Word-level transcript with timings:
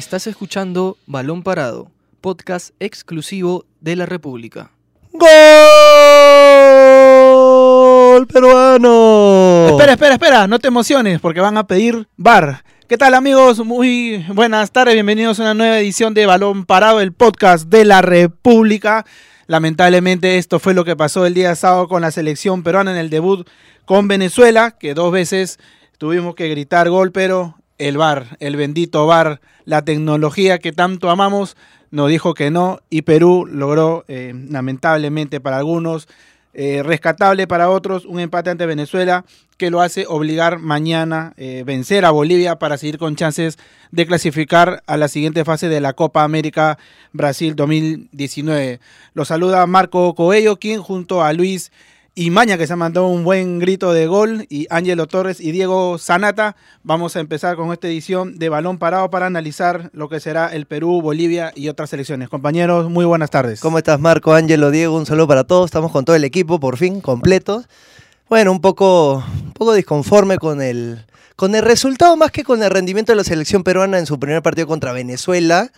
Estás 0.00 0.26
escuchando 0.26 0.96
Balón 1.04 1.42
Parado, 1.42 1.90
podcast 2.22 2.70
exclusivo 2.80 3.66
de 3.82 3.96
la 3.96 4.06
República. 4.06 4.70
¡Gol 5.12 5.28
peruano! 8.26 9.66
Espera, 9.68 9.92
espera, 9.92 10.14
espera, 10.14 10.46
no 10.46 10.58
te 10.58 10.68
emociones 10.68 11.20
porque 11.20 11.42
van 11.42 11.58
a 11.58 11.66
pedir 11.66 12.08
bar. 12.16 12.64
¿Qué 12.88 12.96
tal 12.96 13.12
amigos? 13.12 13.62
Muy 13.62 14.24
buenas 14.32 14.72
tardes, 14.72 14.94
bienvenidos 14.94 15.38
a 15.38 15.42
una 15.42 15.52
nueva 15.52 15.78
edición 15.78 16.14
de 16.14 16.24
Balón 16.24 16.64
Parado, 16.64 17.02
el 17.02 17.12
podcast 17.12 17.68
de 17.68 17.84
la 17.84 18.00
República. 18.00 19.04
Lamentablemente 19.48 20.38
esto 20.38 20.58
fue 20.60 20.72
lo 20.72 20.86
que 20.86 20.96
pasó 20.96 21.26
el 21.26 21.34
día 21.34 21.54
sábado 21.56 21.88
con 21.88 22.00
la 22.00 22.10
selección 22.10 22.62
peruana 22.62 22.92
en 22.92 22.96
el 22.96 23.10
debut 23.10 23.46
con 23.84 24.08
Venezuela, 24.08 24.70
que 24.70 24.94
dos 24.94 25.12
veces 25.12 25.58
tuvimos 25.98 26.34
que 26.34 26.48
gritar 26.48 26.88
gol, 26.88 27.12
pero 27.12 27.59
el 27.80 27.96
VAR, 27.96 28.36
el 28.40 28.56
bendito 28.56 29.06
VAR, 29.06 29.40
la 29.64 29.82
tecnología 29.82 30.58
que 30.58 30.70
tanto 30.70 31.08
amamos, 31.10 31.56
nos 31.90 32.08
dijo 32.08 32.34
que 32.34 32.50
no 32.50 32.80
y 32.90 33.02
Perú 33.02 33.46
logró, 33.50 34.04
eh, 34.06 34.32
lamentablemente 34.48 35.40
para 35.40 35.56
algunos, 35.56 36.06
eh, 36.52 36.82
rescatable 36.82 37.46
para 37.46 37.70
otros, 37.70 38.04
un 38.04 38.20
empate 38.20 38.50
ante 38.50 38.66
Venezuela 38.66 39.24
que 39.56 39.70
lo 39.70 39.80
hace 39.80 40.04
obligar 40.08 40.58
mañana 40.58 41.32
eh, 41.36 41.62
vencer 41.64 42.04
a 42.04 42.10
Bolivia 42.10 42.58
para 42.58 42.76
seguir 42.76 42.98
con 42.98 43.16
chances 43.16 43.58
de 43.92 44.06
clasificar 44.06 44.82
a 44.86 44.96
la 44.96 45.08
siguiente 45.08 45.44
fase 45.44 45.68
de 45.68 45.80
la 45.80 45.92
Copa 45.94 46.22
América 46.22 46.78
Brasil 47.12 47.54
2019. 47.56 48.80
Lo 49.14 49.24
saluda 49.24 49.66
Marco 49.66 50.14
Coello, 50.14 50.56
quien 50.56 50.82
junto 50.82 51.22
a 51.22 51.32
Luis 51.32 51.72
y 52.14 52.30
Maña 52.30 52.58
que 52.58 52.66
se 52.66 52.74
mandado 52.74 53.06
un 53.06 53.22
buen 53.24 53.60
grito 53.60 53.92
de 53.92 54.06
gol 54.06 54.46
y 54.48 54.66
Ángelo 54.70 55.06
Torres 55.06 55.40
y 55.40 55.52
Diego 55.52 55.96
Sanata. 55.96 56.56
Vamos 56.82 57.14
a 57.14 57.20
empezar 57.20 57.56
con 57.56 57.72
esta 57.72 57.86
edición 57.86 58.38
de 58.38 58.48
Balón 58.48 58.78
Parado 58.78 59.10
para 59.10 59.26
analizar 59.26 59.90
lo 59.92 60.08
que 60.08 60.18
será 60.18 60.48
el 60.48 60.66
Perú, 60.66 61.00
Bolivia 61.02 61.52
y 61.54 61.68
otras 61.68 61.90
selecciones. 61.90 62.28
Compañeros, 62.28 62.90
muy 62.90 63.04
buenas 63.04 63.30
tardes. 63.30 63.60
¿Cómo 63.60 63.78
estás 63.78 64.00
Marco, 64.00 64.34
Ángelo, 64.34 64.70
Diego? 64.70 64.96
Un 64.96 65.06
saludo 65.06 65.28
para 65.28 65.44
todos. 65.44 65.66
Estamos 65.66 65.92
con 65.92 66.04
todo 66.04 66.16
el 66.16 66.24
equipo 66.24 66.58
por 66.58 66.76
fin, 66.76 67.00
completos. 67.00 67.68
Bueno, 68.28 68.50
un 68.52 68.60
poco, 68.60 69.24
un 69.44 69.52
poco 69.52 69.72
disconforme 69.72 70.38
con 70.38 70.62
el, 70.62 71.06
con 71.36 71.54
el 71.54 71.62
resultado 71.62 72.16
más 72.16 72.32
que 72.32 72.42
con 72.42 72.62
el 72.62 72.70
rendimiento 72.70 73.12
de 73.12 73.16
la 73.16 73.24
selección 73.24 73.62
peruana 73.62 73.98
en 73.98 74.06
su 74.06 74.18
primer 74.18 74.42
partido 74.42 74.66
contra 74.66 74.92
Venezuela 74.92 75.70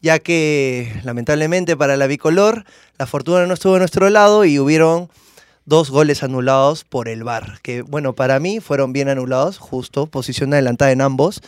ya 0.00 0.20
que 0.20 0.92
lamentablemente 1.02 1.76
para 1.76 1.96
la 1.96 2.06
bicolor 2.06 2.64
la 2.98 3.06
fortuna 3.06 3.46
no 3.46 3.54
estuvo 3.54 3.74
a 3.74 3.78
nuestro 3.80 4.08
lado 4.10 4.44
y 4.44 4.60
hubieron 4.60 5.10
dos 5.68 5.90
goles 5.90 6.22
anulados 6.22 6.84
por 6.84 7.08
el 7.08 7.24
VAR, 7.24 7.58
que 7.62 7.82
bueno, 7.82 8.14
para 8.14 8.40
mí 8.40 8.58
fueron 8.58 8.94
bien 8.94 9.08
anulados, 9.08 9.58
justo, 9.58 10.06
posición 10.06 10.52
adelantada 10.54 10.92
en 10.92 11.02
ambos, 11.02 11.42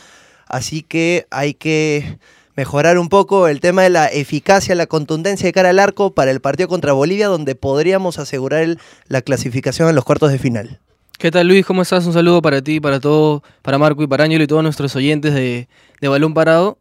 así 0.47 0.83
que 0.83 1.25
hay 1.31 1.55
que 1.55 2.19
mejorar 2.55 2.99
un 2.99 3.09
poco 3.09 3.47
el 3.47 3.59
tema 3.59 3.81
de 3.81 3.89
la 3.89 4.05
eficacia, 4.07 4.75
la 4.75 4.85
contundencia 4.85 5.47
de 5.47 5.53
cara 5.53 5.69
al 5.69 5.79
arco 5.79 6.13
para 6.13 6.29
el 6.29 6.39
partido 6.39 6.69
contra 6.69 6.93
Bolivia, 6.93 7.27
donde 7.27 7.55
podríamos 7.55 8.19
asegurar 8.19 8.77
la 9.07 9.21
clasificación 9.23 9.87
a 9.87 9.91
los 9.91 10.03
cuartos 10.03 10.31
de 10.31 10.37
final. 10.37 10.79
¿Qué 11.17 11.31
tal 11.31 11.47
Luis? 11.47 11.65
¿Cómo 11.65 11.81
estás? 11.81 12.05
Un 12.05 12.13
saludo 12.13 12.41
para 12.41 12.61
ti, 12.61 12.79
para 12.79 12.99
todo, 12.99 13.43
para 13.63 13.79
Marco 13.79 14.03
y 14.03 14.07
para 14.07 14.23
Ángel 14.23 14.43
y 14.43 14.47
todos 14.47 14.63
nuestros 14.63 14.95
oyentes 14.95 15.33
de, 15.33 15.67
de 15.99 16.07
Balón 16.07 16.33
Parado. 16.33 16.77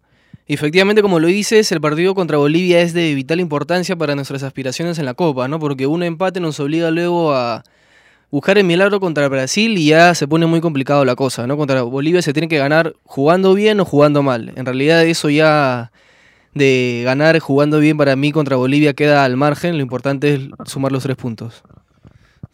Efectivamente, 0.53 1.01
como 1.01 1.20
lo 1.20 1.29
dices, 1.29 1.70
el 1.70 1.81
partido 1.81 2.12
contra 2.17 2.37
Bolivia 2.37 2.81
es 2.81 2.93
de 2.93 3.15
vital 3.15 3.39
importancia 3.39 3.95
para 3.95 4.17
nuestras 4.17 4.43
aspiraciones 4.43 4.98
en 4.98 5.05
la 5.05 5.15
Copa, 5.15 5.47
¿no? 5.47 5.61
Porque 5.61 5.87
un 5.87 6.03
empate 6.03 6.41
nos 6.41 6.59
obliga 6.59 6.91
luego 6.91 7.33
a 7.33 7.62
buscar 8.33 8.59
el 8.59 8.65
milagro 8.65 8.98
contra 8.98 9.29
Brasil 9.29 9.79
y 9.79 9.87
ya 9.87 10.12
se 10.17 10.27
pone 10.27 10.47
muy 10.47 10.61
complicado 10.61 11.05
la 11.05 11.15
cosa, 11.15 11.47
¿no? 11.47 11.57
Contra 11.57 11.83
Bolivia 11.83 12.20
se 12.20 12.33
tiene 12.33 12.48
que 12.48 12.59
ganar 12.59 12.97
jugando 13.05 13.55
bien 13.55 13.79
o 13.79 13.84
jugando 13.84 14.25
mal. 14.25 14.53
En 14.57 14.67
realidad 14.67 15.05
eso 15.05 15.31
ya 15.31 15.92
de 16.53 17.03
ganar 17.05 17.39
jugando 17.39 17.79
bien 17.79 17.97
para 17.97 18.17
mí 18.17 18.33
contra 18.33 18.57
Bolivia 18.57 18.92
queda 18.92 19.25
al 19.25 19.37
margen, 19.37 19.77
lo 19.77 19.83
importante 19.83 20.35
es 20.35 20.41
sumar 20.67 20.91
los 20.91 21.05
tres 21.05 21.17
puntos. 21.17 21.63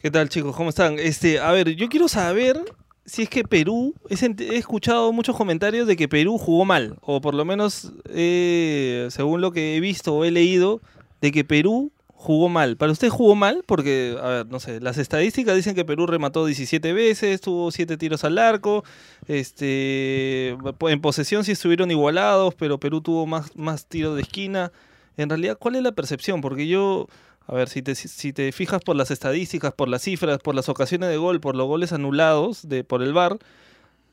¿Qué 0.01 0.11
tal 0.11 0.29
chicos? 0.29 0.55
¿Cómo 0.55 0.69
están? 0.69 0.99
Este, 0.99 1.41
a 1.41 1.51
ver, 1.51 1.75
yo 1.77 1.89
quiero 1.89 2.09
saber 2.09 2.63
si 3.07 3.23
es 3.23 3.29
que 3.29 3.45
Perú, 3.45 3.95
he, 4.11 4.57
escuchado 4.57 5.13
muchos 5.13 5.37
comentarios 5.37 5.87
de 5.87 5.97
que 5.97 6.09
Perú 6.09 6.39
jugó 6.39 6.65
mal, 6.65 6.97
o 7.01 7.21
por 7.21 7.35
lo 7.35 7.45
menos 7.45 7.93
eh, 8.07 9.07
según 9.11 9.41
lo 9.41 9.53
que 9.53 9.77
he 9.77 9.81
visto 9.81 10.15
o 10.15 10.25
he 10.25 10.31
leído, 10.31 10.81
de 11.21 11.33
que 11.33 11.45
Perú 11.45 11.93
jugó 12.09 12.49
mal. 12.49 12.77
¿Para 12.77 12.91
usted 12.91 13.09
jugó 13.09 13.37
mal? 13.37 13.63
Porque, 13.65 14.17
a 14.21 14.29
ver, 14.29 14.47
no 14.47 14.59
sé, 14.59 14.81
las 14.81 14.99
estadísticas 14.99 15.55
dicen 15.55 15.77
que 15.77 15.85
Perú 15.85 16.07
remató 16.07 16.45
17 16.45 16.93
veces, 16.93 17.41
tuvo 17.41 17.71
7 17.71 17.97
tiros 17.97 18.25
al 18.25 18.39
arco, 18.39 18.85
este, 19.29 20.57
en 20.81 21.01
posesión 21.01 21.45
sí 21.45 21.53
estuvieron 21.53 21.91
igualados, 21.93 22.55
pero 22.55 22.81
Perú 22.81 23.01
tuvo 23.01 23.27
más, 23.27 23.55
más 23.57 23.87
tiros 23.87 24.17
de 24.17 24.23
esquina. 24.23 24.73
En 25.17 25.29
realidad, 25.29 25.57
¿cuál 25.59 25.77
es 25.77 25.83
la 25.83 25.93
percepción? 25.93 26.41
Porque 26.41 26.67
yo 26.67 27.07
a 27.47 27.55
ver, 27.55 27.69
si 27.69 27.83
te, 27.83 27.95
si 27.95 28.33
te 28.33 28.51
fijas 28.53 28.83
por 28.83 28.97
las 28.97 29.11
estadísticas, 29.11 29.73
por 29.73 29.89
las 29.89 30.03
cifras, 30.03 30.39
por 30.39 30.55
las 30.55 30.69
ocasiones 30.69 31.09
de 31.11 31.17
gol, 31.17 31.41
por 31.41 31.55
los 31.55 31.67
goles 31.67 31.93
anulados 31.93 32.69
de, 32.69 32.83
por 32.83 33.03
el 33.03 33.13
VAR, 33.13 33.39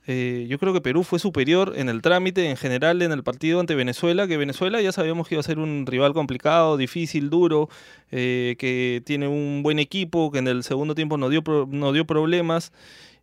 eh, 0.06 0.46
yo 0.50 0.60
creo 0.60 0.74
que 0.74 0.82
Perú 0.82 1.04
fue 1.04 1.18
superior 1.18 1.74
en 1.78 1.88
el 1.90 2.02
trámite, 2.02 2.50
en 2.50 2.58
general, 2.58 3.02
en 3.02 3.12
el 3.12 3.24
partido 3.24 3.60
ante 3.60 3.74
Venezuela, 3.74 4.28
que 4.28 4.38
Venezuela 4.38 4.82
ya 4.82 4.92
sabíamos 4.92 5.28
que 5.28 5.36
iba 5.36 5.40
a 5.40 5.44
ser 5.44 5.60
un 5.60 5.86
rival 5.88 6.14
complicado, 6.14 6.78
difícil, 6.78 7.30
duro, 7.30 7.70
eh, 8.12 8.56
que 8.60 9.02
tiene 9.06 9.28
un 9.28 9.64
buen 9.64 9.80
equipo, 9.80 10.30
que 10.32 10.40
en 10.40 10.48
el 10.48 10.64
segundo 10.64 10.94
tiempo 10.94 11.18
no 11.18 11.30
dio, 11.30 11.42
no 11.70 11.94
dio 11.94 12.06
problemas 12.06 12.74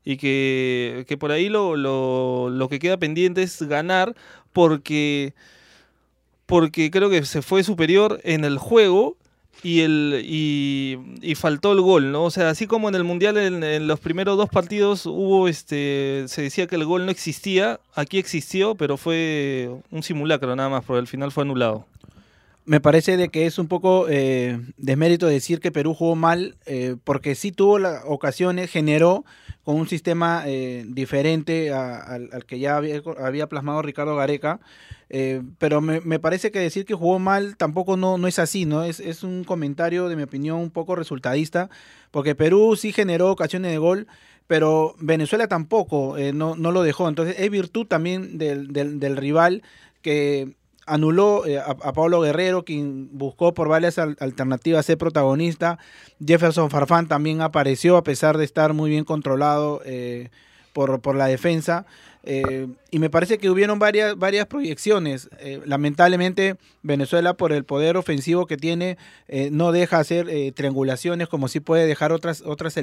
y 0.05 0.17
que, 0.17 1.05
que 1.07 1.19
por 1.19 1.31
ahí 1.31 1.49
lo, 1.51 1.77
lo, 1.77 2.49
lo 2.49 2.69
que 2.69 2.79
queda 2.79 2.97
pendiente 2.97 3.43
es 3.43 3.63
ganar 3.63 4.17
porque 4.53 5.35
porque 6.47 6.91
creo 6.91 7.11
que 7.11 7.25
se 7.25 7.43
fue 7.43 7.63
superior 7.63 8.21
en 8.25 8.45
el 8.45 8.59
juego 8.59 9.17
y, 9.63 9.81
el, 9.81 10.23
y, 10.25 11.35
faltó 11.35 11.73
el 11.73 11.81
gol, 11.81 12.13
¿no? 12.13 12.25
O 12.25 12.31
sea, 12.31 12.51
así 12.51 12.67
como 12.67 12.89
en 12.89 12.95
el 12.95 13.05
Mundial 13.05 13.37
en, 13.37 13.87
los 13.87 14.01
primeros 14.01 14.37
dos 14.37 14.49
partidos 14.49 15.07
hubo, 15.07 15.49
este, 15.49 16.25
se 16.29 16.43
decía 16.43 16.67
que 16.67 16.77
el 16.77 16.85
gol 16.85 17.05
no 17.05 17.11
existía, 17.11 17.81
aquí 17.95 18.19
existió, 18.19 18.75
pero 18.75 18.97
fue 18.97 19.71
un 19.91 20.03
simulacro 20.03 20.55
nada 20.57 20.69
más, 20.69 20.85
porque 20.85 21.01
al 21.01 21.07
final 21.07 21.33
fue 21.33 21.45
anulado. 21.45 21.87
Me 22.65 22.81
parece 22.81 23.17
de 23.17 23.31
que 23.31 23.47
es 23.47 23.59
un 23.59 23.69
poco 23.69 24.07
eh, 24.09 24.61
desmérito 24.77 25.27
decir 25.27 25.61
que 25.61 25.73
Perú 25.73 25.95
jugó 25.95 26.15
mal, 26.15 26.57
eh, 26.67 26.97
porque 27.05 27.35
sí 27.35 27.53
tuvo 27.53 27.79
las 27.79 28.03
ocasiones, 28.07 28.71
generó 28.71 29.25
con 29.65 29.77
un 29.77 29.89
sistema 29.89 30.43
eh, 30.47 30.85
diferente 30.89 31.73
al, 31.73 32.45
que 32.47 32.59
ya 32.59 32.77
había, 32.77 33.47
plasmado 33.49 33.83
Ricardo 33.83 34.17
Gareca. 34.17 34.61
Eh, 35.11 35.43
pero 35.59 35.81
me, 35.81 36.19
parece 36.21 36.51
que 36.51 36.61
decir 36.61 36.85
que 36.85 36.95
jugó 36.95 37.19
mal 37.19 37.57
tampoco 37.57 37.97
no, 37.97 38.17
no 38.17 38.29
es 38.29 38.39
así, 38.39 38.65
¿no? 38.65 38.85
Es, 38.85 39.01
es, 39.01 39.23
un 39.25 39.45
comentario, 39.45 40.09
de 40.09 40.17
mi 40.17 40.23
opinión, 40.23 40.59
un 40.59 40.71
poco 40.71 40.95
resultadista, 40.95 41.69
porque 42.11 42.35
Perú 42.35 42.77
sí 42.77 42.93
generó 42.93 43.31
ocasiones 43.31 43.73
de 43.73 43.79
gol, 43.79 44.07
pero 44.47 44.95
Venezuela 44.99 45.49
tampoco 45.49 46.17
eh, 46.17 46.33
no, 46.33 46.57
no, 46.57 46.73
lo 46.73 46.83
dejó. 46.83 47.09
Entonces 47.09 47.37
es 47.39 47.51
virtud 47.51 47.87
también 47.87 48.39
del, 48.39 48.73
del 48.73 49.17
rival 49.17 49.63
que 50.03 50.55
anuló 50.93 51.47
eh, 51.47 51.59
a, 51.59 51.93
Pablo 51.93 52.21
Guerrero, 52.21 52.65
quien 52.65 53.09
buscó 53.13 53.55
por 53.55 53.69
varias 53.69 53.99
al, 53.99 54.17
alternativas 54.21 54.87
ser 54.87 54.99
protagonista. 54.99 55.79
Jefferson 56.25 56.71
Farfán 56.71 57.09
también 57.09 57.41
apareció 57.41 57.97
a 57.97 58.05
pesar 58.05 58.39
de 58.39 58.45
estar 58.45 58.73
muy 58.75 58.91
bien 58.91 59.05
controlado 59.05 59.81
por, 60.73 61.01
por 61.01 61.15
la 61.17 61.27
defensa. 61.27 61.87
Eh, 62.23 62.69
y 62.91 62.99
me 62.99 63.09
parece 63.09 63.39
que 63.39 63.49
hubieron 63.51 63.79
varias, 63.79 64.17
varias 64.17 64.47
proyecciones. 64.47 65.29
Eh, 65.39 65.61
lamentablemente, 65.65 66.57
Venezuela, 66.83 67.35
por 67.35 67.53
el 67.53 67.65
poder 67.65 67.97
ofensivo 67.97 68.47
que 68.47 68.57
tiene, 68.57 68.99
eh, 69.29 69.51
no 69.51 69.73
deja 69.73 69.99
hacer 69.99 70.29
eh, 70.29 70.53
triangulaciones 70.53 71.29
como 71.29 71.49
sí 71.49 71.61
puede 71.61 71.87
dejar 71.87 72.13
otras, 72.13 72.43
otras. 72.43 72.77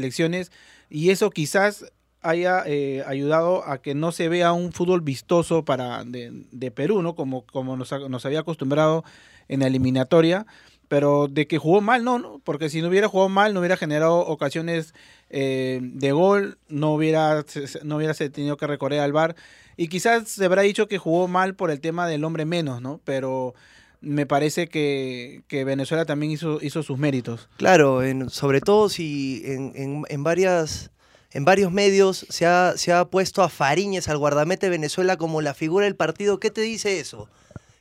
Y 0.90 1.10
eso 1.10 1.30
quizás 1.30 1.86
haya 2.30 2.64
eh, 2.66 3.04
ayudado 3.06 3.68
a 3.68 3.82
que 3.82 3.96
no 3.96 4.12
se 4.12 4.30
vea 4.30 4.54
un 4.54 4.72
fútbol 4.72 5.02
vistoso 5.02 5.64
para 5.66 6.04
de, 6.04 6.72
Perú, 6.72 7.02
¿no? 7.02 7.16
Como, 7.16 7.46
como 7.46 7.78
nos, 7.78 7.92
nos 8.10 8.26
había 8.26 8.42
acostumbrado 8.42 9.04
en 9.48 9.62
la 9.62 9.68
eliminatoria 9.68 10.46
pero 10.88 11.28
de 11.28 11.48
que 11.48 11.58
jugó 11.58 11.82
mal, 11.82 12.04
no, 12.04 12.20
no, 12.20 12.42
porque 12.44 12.70
si 12.70 12.82
no 12.82 12.88
hubiera 12.88 13.10
jugado 13.10 13.30
mal, 13.30 13.54
no 13.54 13.60
hubiera 13.60 13.78
generado 13.78 14.20
ocasiones 14.20 14.94
eh, 15.30 15.80
de 15.82 16.12
gol, 16.12 16.58
no 16.70 16.94
hubiera, 16.94 17.44
no 17.84 17.98
hubiera 17.98 18.14
tenido 18.14 18.58
que 18.58 18.68
recorrer 18.68 19.02
al 19.02 19.12
bar. 19.12 19.36
Y 19.76 19.90
quizás 19.90 20.30
se 20.30 20.46
habrá 20.46 20.62
dicho 20.62 20.88
que 20.88 20.98
jugó 20.98 21.28
mal 21.28 21.56
por 21.56 21.72
el 21.72 21.82
tema 21.82 22.08
del 22.08 22.24
hombre 22.24 22.46
menos, 22.46 22.82
¿no? 22.82 23.02
Pero 23.04 23.54
me 24.00 24.26
parece 24.26 24.68
que, 24.68 25.44
que 25.48 25.64
Venezuela 25.64 26.06
también 26.06 26.32
hizo, 26.32 26.60
hizo 26.62 26.84
sus 26.84 26.98
méritos. 26.98 27.50
Claro, 27.58 28.02
sobre 28.30 28.62
todo 28.62 28.90
si 28.90 29.42
en, 29.46 29.74
en, 29.76 30.04
en, 30.08 30.24
varias, 30.24 30.92
en 31.32 31.46
varios 31.46 31.72
medios 31.72 32.26
se 32.30 32.46
ha, 32.46 32.74
se 32.78 32.94
ha 32.94 33.06
puesto 33.06 33.44
a 33.44 33.50
Fariñez, 33.50 34.08
al 34.08 34.18
guardamete 34.18 34.68
de 34.68 34.72
Venezuela, 34.72 35.18
como 35.18 35.42
la 35.42 35.54
figura 35.54 35.86
del 35.86 35.96
partido. 35.96 36.40
¿Qué 36.40 36.52
te 36.52 36.62
dice 36.62 37.00
eso? 37.00 37.30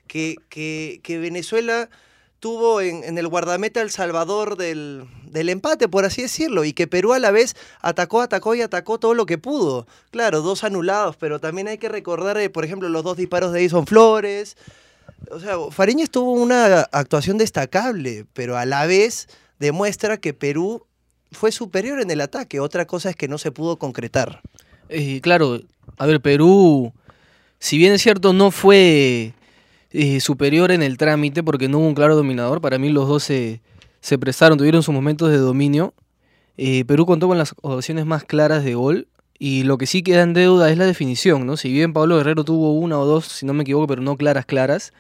Que, 0.09 0.37
que, 0.49 1.01
que 1.03 1.19
Venezuela 1.19 1.89
tuvo 2.41 2.81
en, 2.81 3.05
en, 3.05 3.19
el 3.19 3.29
guardameta 3.29 3.81
El 3.81 3.91
Salvador 3.91 4.57
del, 4.57 5.05
del, 5.25 5.49
empate, 5.49 5.89
por 5.89 6.05
así 6.05 6.23
decirlo, 6.23 6.65
y 6.65 6.73
que 6.73 6.87
Perú 6.87 7.13
a 7.13 7.19
la 7.19 7.31
vez 7.31 7.55
atacó, 7.81 8.21
atacó 8.21 8.55
y 8.55 8.63
atacó 8.63 8.99
todo 8.99 9.15
lo 9.15 9.27
que 9.27 9.39
pudo. 9.39 9.87
Claro, 10.11 10.43
dos 10.43 10.65
anulados, 10.65 11.17
pero 11.17 11.41
también 11.41 11.69
hay 11.69 11.79
que 11.79 11.89
recordar, 11.89 12.37
eh, 12.39 12.51
por 12.51 12.65
ejemplo, 12.65 12.89
los 12.89 13.05
dos 13.05 13.17
disparos 13.17 13.53
de 13.53 13.61
Edison 13.61 13.87
Flores, 13.87 14.57
O 15.31 15.41
sea, 15.41 15.57
Fariñez 15.71 16.11
tuvo 16.11 16.33
una 16.33 16.83
actuación 16.93 17.39
destacable, 17.39 18.27
pero 18.33 18.57
a 18.57 18.67
la 18.67 18.87
vez 18.87 19.29
demuestra 19.59 20.19
que 20.19 20.35
Perú 20.35 20.87
fue 21.37 21.53
superior 21.53 22.01
en 22.01 22.11
el 22.11 22.21
ataque. 22.21 22.59
Otra 22.59 22.87
cosa 22.87 23.11
es 23.11 23.17
que 23.17 23.29
no 23.29 23.39
se 23.39 23.53
pudo 23.53 23.77
concretar. 23.77 24.41
Eh, 24.89 25.21
claro, 25.21 25.61
a 25.99 26.07
ver, 26.07 26.21
Perú, 26.21 26.93
si 27.59 27.79
bien 27.79 27.93
es 27.93 28.03
cierto, 28.03 28.33
no 28.33 28.51
fue 28.51 29.35
eh, 29.93 30.21
superior 30.21 30.73
en 30.73 30.83
el 30.83 30.97
trámite 30.97 31.43
porque 31.43 31.69
no 31.69 31.79
hubo 31.79 31.87
un 31.87 31.95
claro 31.95 32.17
dominador. 32.17 32.61
Para 32.61 32.79
mí 32.79 32.89
los 32.91 33.07
dos 33.07 33.23
se, 33.23 33.61
se 34.01 34.19
prestaron, 34.19 34.59
tuvieron 34.59 34.83
sus 34.83 34.95
momentos 34.95 35.31
de 35.31 35.37
dominio. 35.37 35.95
Eh, 36.57 36.85
Perú 36.87 37.07
contó 37.07 37.29
con 37.29 37.39
las 37.39 37.55
opciones 37.63 38.07
más 38.07 38.25
claras 38.25 38.65
de 38.65 38.75
gol. 38.75 39.07
Y 39.39 39.65
lo 39.65 39.77
que 39.77 39.87
sí 39.87 40.03
queda 40.03 40.23
en 40.23 40.33
deuda 40.33 40.71
es 40.71 40.79
la 40.79 40.87
definición, 40.87 41.45
¿no? 41.45 41.59
Si 41.59 41.71
bien 41.71 41.93
Pablo 41.93 42.17
Guerrero 42.17 42.43
tuvo 42.43 42.73
una 42.73 42.99
o 42.99 43.05
dos, 43.05 43.27
si 43.27 43.45
no 43.45 43.53
me 43.53 43.65
equivoco, 43.65 43.87
pero 43.87 44.01
no 44.01 44.17
claras, 44.17 44.47
claras. 44.47 44.95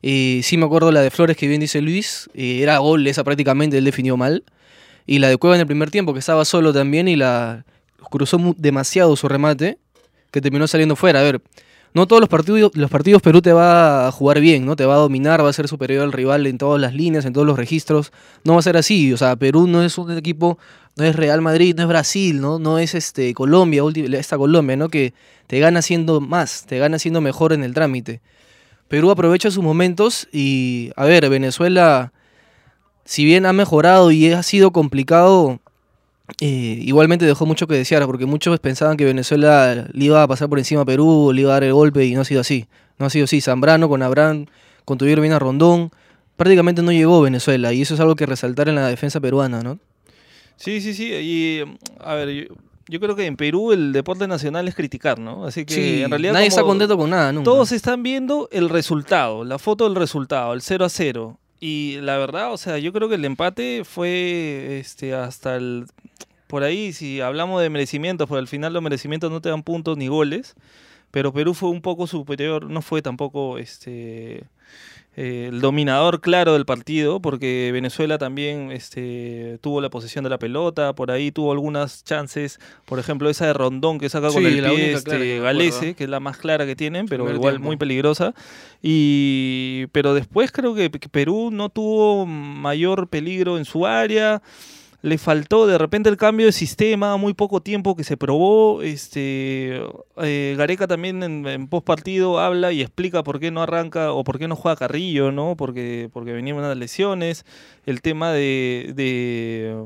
Sí 0.00 0.56
me 0.56 0.64
acuerdo 0.64 0.90
la 0.90 1.02
de 1.02 1.10
Flores 1.10 1.36
que 1.36 1.46
bien 1.48 1.60
dice 1.60 1.82
Luis, 1.82 2.30
era 2.32 2.78
gol 2.78 3.06
esa 3.06 3.24
prácticamente, 3.24 3.76
él 3.76 3.84
definió 3.84 4.16
mal. 4.16 4.42
Y 5.06 5.18
la 5.18 5.28
de 5.28 5.36
Cueva 5.36 5.56
en 5.56 5.60
el 5.60 5.66
primer 5.66 5.90
tiempo, 5.90 6.12
que 6.12 6.20
estaba 6.20 6.44
solo 6.44 6.72
también 6.72 7.08
y 7.08 7.16
la 7.16 7.64
cruzó 8.10 8.38
demasiado 8.56 9.16
su 9.16 9.28
remate, 9.28 9.78
que 10.30 10.40
terminó 10.40 10.66
saliendo 10.66 10.96
fuera. 10.96 11.20
A 11.20 11.22
ver, 11.22 11.42
no 11.94 12.08
todos 12.08 12.20
los 12.20 12.28
partidos, 12.28 12.72
los 12.74 12.90
partidos 12.90 13.22
Perú 13.22 13.40
te 13.40 13.52
va 13.52 14.08
a 14.08 14.12
jugar 14.12 14.40
bien, 14.40 14.66
¿no? 14.66 14.74
Te 14.74 14.84
va 14.84 14.94
a 14.94 14.98
dominar, 14.98 15.44
va 15.44 15.50
a 15.50 15.52
ser 15.52 15.68
superior 15.68 16.02
al 16.02 16.12
rival 16.12 16.46
en 16.46 16.58
todas 16.58 16.80
las 16.80 16.92
líneas, 16.92 17.24
en 17.24 17.32
todos 17.32 17.46
los 17.46 17.56
registros. 17.56 18.12
No 18.42 18.54
va 18.54 18.58
a 18.58 18.62
ser 18.62 18.76
así. 18.76 19.12
O 19.12 19.16
sea, 19.16 19.36
Perú 19.36 19.68
no 19.68 19.82
es 19.82 19.96
un 19.96 20.10
equipo, 20.16 20.58
no 20.96 21.04
es 21.04 21.14
Real 21.14 21.40
Madrid, 21.40 21.74
no 21.76 21.82
es 21.82 21.88
Brasil, 21.88 22.40
¿no? 22.40 22.58
No 22.58 22.78
es 22.78 22.94
este 22.94 23.32
Colombia, 23.34 23.82
esta 24.18 24.36
Colombia, 24.36 24.76
¿no? 24.76 24.88
Que 24.88 25.14
te 25.46 25.60
gana 25.60 25.82
siendo 25.82 26.20
más, 26.20 26.66
te 26.66 26.78
gana 26.78 26.98
siendo 26.98 27.20
mejor 27.20 27.52
en 27.52 27.62
el 27.62 27.74
trámite. 27.74 28.20
Perú 28.88 29.10
aprovecha 29.10 29.50
sus 29.50 29.62
momentos 29.62 30.28
y, 30.32 30.90
a 30.96 31.04
ver, 31.04 31.28
Venezuela, 31.28 32.12
si 33.04 33.24
bien 33.24 33.46
ha 33.46 33.52
mejorado 33.52 34.10
y 34.10 34.32
ha 34.32 34.42
sido 34.42 34.72
complicado, 34.72 35.60
eh, 36.40 36.78
igualmente 36.80 37.26
dejó 37.26 37.46
mucho 37.46 37.66
que 37.66 37.74
desear, 37.74 38.06
porque 38.06 38.26
muchos 38.26 38.58
pensaban 38.60 38.96
que 38.96 39.04
Venezuela 39.04 39.86
le 39.92 40.04
iba 40.04 40.22
a 40.22 40.28
pasar 40.28 40.48
por 40.48 40.58
encima 40.58 40.82
a 40.82 40.84
Perú, 40.84 41.32
le 41.34 41.42
iba 41.42 41.50
a 41.50 41.54
dar 41.54 41.64
el 41.64 41.74
golpe 41.74 42.04
y 42.04 42.14
no 42.14 42.22
ha 42.22 42.24
sido 42.24 42.40
así. 42.40 42.66
No 42.98 43.06
ha 43.06 43.10
sido 43.10 43.24
así. 43.24 43.40
Zambrano 43.40 43.88
con 43.88 44.02
Abraham 44.02 44.46
contuvieron 44.84 45.22
bien 45.22 45.34
a 45.34 45.38
Rondón. 45.38 45.90
Prácticamente 46.36 46.82
no 46.82 46.92
llegó 46.92 47.20
Venezuela 47.20 47.72
y 47.72 47.82
eso 47.82 47.94
es 47.94 48.00
algo 48.00 48.16
que 48.16 48.26
resaltar 48.26 48.68
en 48.68 48.76
la 48.76 48.88
defensa 48.88 49.20
peruana, 49.20 49.62
¿no? 49.62 49.78
Sí, 50.56 50.80
sí, 50.80 50.94
sí. 50.94 51.12
Y, 51.12 51.64
a 52.00 52.14
ver, 52.14 52.28
yo, 52.30 52.54
yo 52.88 53.00
creo 53.00 53.16
que 53.16 53.26
en 53.26 53.36
Perú 53.36 53.72
el 53.72 53.92
deporte 53.92 54.26
nacional 54.26 54.68
es 54.68 54.74
criticar, 54.74 55.18
¿no? 55.18 55.46
Así 55.46 55.64
que 55.64 55.74
Sí, 55.74 56.02
en 56.02 56.10
realidad 56.10 56.32
nadie 56.32 56.46
está 56.48 56.62
contento 56.62 56.96
con 56.96 57.10
nada, 57.10 57.32
nunca. 57.32 57.44
Todos 57.44 57.72
están 57.72 58.02
viendo 58.02 58.48
el 58.52 58.68
resultado, 58.68 59.44
la 59.44 59.58
foto 59.58 59.84
del 59.84 59.94
resultado, 59.94 60.52
el 60.52 60.62
0 60.62 60.84
a 60.84 60.88
0. 60.88 61.38
Y 61.60 61.98
la 62.00 62.18
verdad, 62.18 62.52
o 62.52 62.58
sea, 62.58 62.78
yo 62.78 62.92
creo 62.92 63.08
que 63.08 63.14
el 63.14 63.24
empate 63.24 63.82
fue 63.84 64.78
este 64.80 65.14
hasta 65.14 65.56
el 65.56 65.86
por 66.46 66.62
ahí 66.62 66.92
si 66.92 67.20
hablamos 67.20 67.60
de 67.62 67.70
merecimientos, 67.70 68.28
por 68.28 68.38
al 68.38 68.48
final 68.48 68.72
los 68.72 68.82
merecimientos 68.82 69.30
no 69.30 69.40
te 69.40 69.48
dan 69.48 69.62
puntos 69.62 69.96
ni 69.96 70.08
goles, 70.08 70.54
pero 71.10 71.32
Perú 71.32 71.54
fue 71.54 71.70
un 71.70 71.80
poco 71.80 72.06
superior, 72.06 72.70
no 72.70 72.82
fue 72.82 73.02
tampoco 73.02 73.58
este 73.58 74.44
eh, 75.16 75.46
el 75.50 75.60
dominador 75.60 76.20
claro 76.20 76.54
del 76.54 76.64
partido, 76.66 77.20
porque 77.20 77.70
Venezuela 77.72 78.18
también 78.18 78.72
este, 78.72 79.58
tuvo 79.60 79.80
la 79.80 79.90
posesión 79.90 80.24
de 80.24 80.30
la 80.30 80.38
pelota, 80.38 80.92
por 80.94 81.10
ahí 81.10 81.30
tuvo 81.30 81.52
algunas 81.52 82.02
chances, 82.04 82.58
por 82.84 82.98
ejemplo 82.98 83.30
esa 83.30 83.46
de 83.46 83.52
Rondón 83.52 83.98
que 83.98 84.08
saca 84.08 84.28
con 84.28 84.42
Sí, 84.42 84.46
el 84.48 84.62
la 84.62 84.70
pie 84.70 84.76
que 84.78 84.92
este, 84.94 85.38
Galese, 85.40 85.76
acuerdo. 85.76 85.96
que 85.96 86.04
es 86.04 86.10
la 86.10 86.20
más 86.20 86.36
clara 86.38 86.66
que 86.66 86.74
tienen, 86.76 87.06
pero 87.06 87.24
Primer 87.24 87.36
igual 87.36 87.54
tiempo. 87.54 87.66
muy 87.66 87.76
peligrosa. 87.76 88.34
Y 88.82 89.86
pero 89.92 90.14
después 90.14 90.52
creo 90.52 90.74
que, 90.74 90.90
que 90.90 91.08
Perú 91.08 91.50
no 91.52 91.68
tuvo 91.70 92.26
mayor 92.26 93.08
peligro 93.08 93.56
en 93.58 93.64
su 93.64 93.86
área. 93.86 94.42
Le 95.04 95.18
faltó 95.18 95.66
de 95.66 95.76
repente 95.76 96.08
el 96.08 96.16
cambio 96.16 96.46
de 96.46 96.52
sistema, 96.52 97.18
muy 97.18 97.34
poco 97.34 97.60
tiempo 97.60 97.94
que 97.94 98.04
se 98.04 98.16
probó. 98.16 98.80
Este, 98.80 99.82
eh, 100.16 100.54
Gareca 100.56 100.86
también 100.86 101.22
en, 101.22 101.46
en 101.46 101.68
post 101.68 101.86
partido 101.86 102.40
habla 102.40 102.72
y 102.72 102.80
explica 102.80 103.22
por 103.22 103.38
qué 103.38 103.50
no 103.50 103.60
arranca 103.60 104.12
o 104.12 104.24
por 104.24 104.38
qué 104.38 104.48
no 104.48 104.56
juega 104.56 104.76
Carrillo, 104.76 105.30
¿no? 105.30 105.56
Porque, 105.58 106.08
porque 106.10 106.32
venían 106.32 106.56
unas 106.56 106.74
lesiones. 106.78 107.44
El 107.84 108.00
tema 108.00 108.32
de, 108.32 108.94
de 108.96 109.84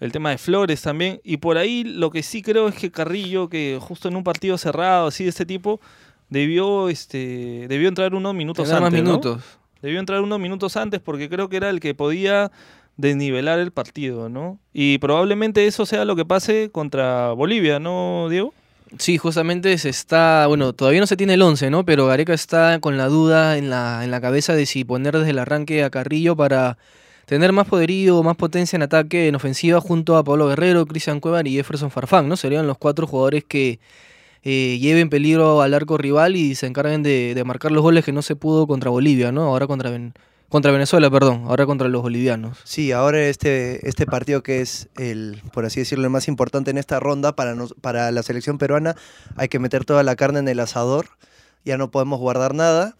el 0.00 0.10
tema 0.10 0.30
de 0.30 0.38
Flores 0.38 0.82
también. 0.82 1.20
Y 1.22 1.36
por 1.36 1.56
ahí 1.56 1.84
lo 1.84 2.10
que 2.10 2.24
sí 2.24 2.42
creo 2.42 2.66
es 2.66 2.74
que 2.74 2.90
Carrillo, 2.90 3.48
que 3.48 3.78
justo 3.80 4.08
en 4.08 4.16
un 4.16 4.24
partido 4.24 4.58
cerrado 4.58 5.06
así 5.06 5.22
de 5.22 5.30
este 5.30 5.46
tipo, 5.46 5.80
debió, 6.30 6.88
este, 6.88 7.66
debió 7.68 7.88
entrar 7.88 8.12
unos 8.12 8.34
minutos 8.34 8.68
más 8.68 8.82
antes. 8.82 9.04
¿no? 9.04 9.10
minutos. 9.10 9.44
Debió 9.82 10.00
entrar 10.00 10.20
unos 10.20 10.40
minutos 10.40 10.76
antes 10.76 11.00
porque 11.00 11.28
creo 11.28 11.48
que 11.48 11.58
era 11.58 11.70
el 11.70 11.78
que 11.78 11.94
podía 11.94 12.50
desnivelar 12.96 13.58
el 13.58 13.72
partido, 13.72 14.28
¿no? 14.28 14.58
Y 14.72 14.98
probablemente 14.98 15.66
eso 15.66 15.86
sea 15.86 16.04
lo 16.04 16.16
que 16.16 16.24
pase 16.24 16.70
contra 16.70 17.32
Bolivia, 17.32 17.78
¿no, 17.78 18.28
Diego? 18.30 18.54
Sí, 18.98 19.18
justamente 19.18 19.76
se 19.78 19.88
está, 19.88 20.46
bueno, 20.46 20.72
todavía 20.72 21.00
no 21.00 21.06
se 21.06 21.16
tiene 21.16 21.34
el 21.34 21.42
11, 21.42 21.70
¿no? 21.70 21.84
Pero 21.84 22.06
Gareca 22.06 22.32
está 22.32 22.78
con 22.80 22.96
la 22.96 23.08
duda 23.08 23.58
en 23.58 23.68
la, 23.68 24.04
en 24.04 24.10
la 24.10 24.20
cabeza 24.20 24.54
de 24.54 24.64
si 24.64 24.84
poner 24.84 25.18
desde 25.18 25.30
el 25.30 25.38
arranque 25.38 25.82
a 25.82 25.90
Carrillo 25.90 26.36
para 26.36 26.78
tener 27.26 27.52
más 27.52 27.66
poderío, 27.66 28.22
más 28.22 28.36
potencia 28.36 28.76
en 28.76 28.82
ataque, 28.82 29.28
en 29.28 29.34
ofensiva, 29.34 29.80
junto 29.80 30.16
a 30.16 30.24
Pablo 30.24 30.48
Guerrero, 30.48 30.86
Cristian 30.86 31.20
Cuevar 31.20 31.46
y 31.48 31.54
Jefferson 31.54 31.90
Farfán, 31.90 32.28
¿no? 32.28 32.36
Serían 32.36 32.66
los 32.66 32.78
cuatro 32.78 33.06
jugadores 33.06 33.44
que 33.44 33.80
eh, 34.44 34.78
lleven 34.80 35.10
peligro 35.10 35.60
al 35.60 35.74
arco 35.74 35.98
rival 35.98 36.36
y 36.36 36.54
se 36.54 36.66
encarguen 36.66 37.02
de, 37.02 37.34
de 37.34 37.44
marcar 37.44 37.72
los 37.72 37.82
goles 37.82 38.04
que 38.04 38.12
no 38.12 38.22
se 38.22 38.36
pudo 38.36 38.68
contra 38.68 38.90
Bolivia, 38.90 39.32
¿no? 39.32 39.42
Ahora 39.42 39.66
contra, 39.66 39.90
contra 40.48 40.70
Venezuela, 40.72 41.10
perdón, 41.10 41.44
ahora 41.48 41.66
contra 41.66 41.88
los 41.88 42.02
bolivianos. 42.02 42.58
Sí, 42.64 42.92
ahora 42.92 43.20
este, 43.26 43.88
este 43.88 44.06
partido 44.06 44.42
que 44.42 44.60
es 44.60 44.88
el, 44.96 45.42
por 45.52 45.64
así 45.64 45.80
decirlo, 45.80 46.04
el 46.04 46.10
más 46.10 46.28
importante 46.28 46.70
en 46.70 46.78
esta 46.78 47.00
ronda 47.00 47.34
para, 47.34 47.54
nos- 47.54 47.74
para 47.74 48.10
la 48.12 48.22
selección 48.22 48.58
peruana, 48.58 48.94
hay 49.36 49.48
que 49.48 49.58
meter 49.58 49.84
toda 49.84 50.02
la 50.02 50.16
carne 50.16 50.38
en 50.38 50.48
el 50.48 50.60
asador, 50.60 51.06
ya 51.64 51.76
no 51.76 51.90
podemos 51.90 52.20
guardar 52.20 52.54
nada. 52.54 52.96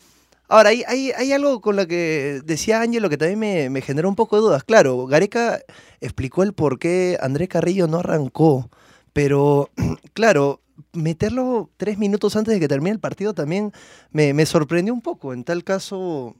Ahora, 0.48 0.68
hay, 0.70 0.84
hay, 0.86 1.32
algo 1.32 1.60
con 1.60 1.74
lo 1.74 1.88
que 1.88 2.40
decía 2.44 2.80
Ángelo 2.80 3.08
que 3.10 3.16
también 3.16 3.38
me, 3.38 3.68
me 3.70 3.80
generó 3.80 4.08
un 4.08 4.14
poco 4.14 4.36
de 4.36 4.42
dudas. 4.42 4.62
Claro, 4.62 5.06
Gareca 5.06 5.60
explicó 6.00 6.44
el 6.44 6.52
por 6.52 6.78
qué 6.78 7.18
Andrés 7.20 7.48
Carrillo 7.48 7.88
no 7.88 7.98
arrancó, 7.98 8.70
pero 9.12 9.70
claro, 10.14 10.60
meterlo 10.92 11.70
tres 11.76 11.98
minutos 11.98 12.36
antes 12.36 12.54
de 12.54 12.60
que 12.60 12.68
termine 12.68 12.92
el 12.92 13.00
partido 13.00 13.34
también 13.34 13.72
me, 14.10 14.34
me 14.34 14.46
sorprendió 14.46 14.94
un 14.94 15.02
poco. 15.02 15.32
En 15.32 15.42
tal 15.42 15.64
caso, 15.64 16.36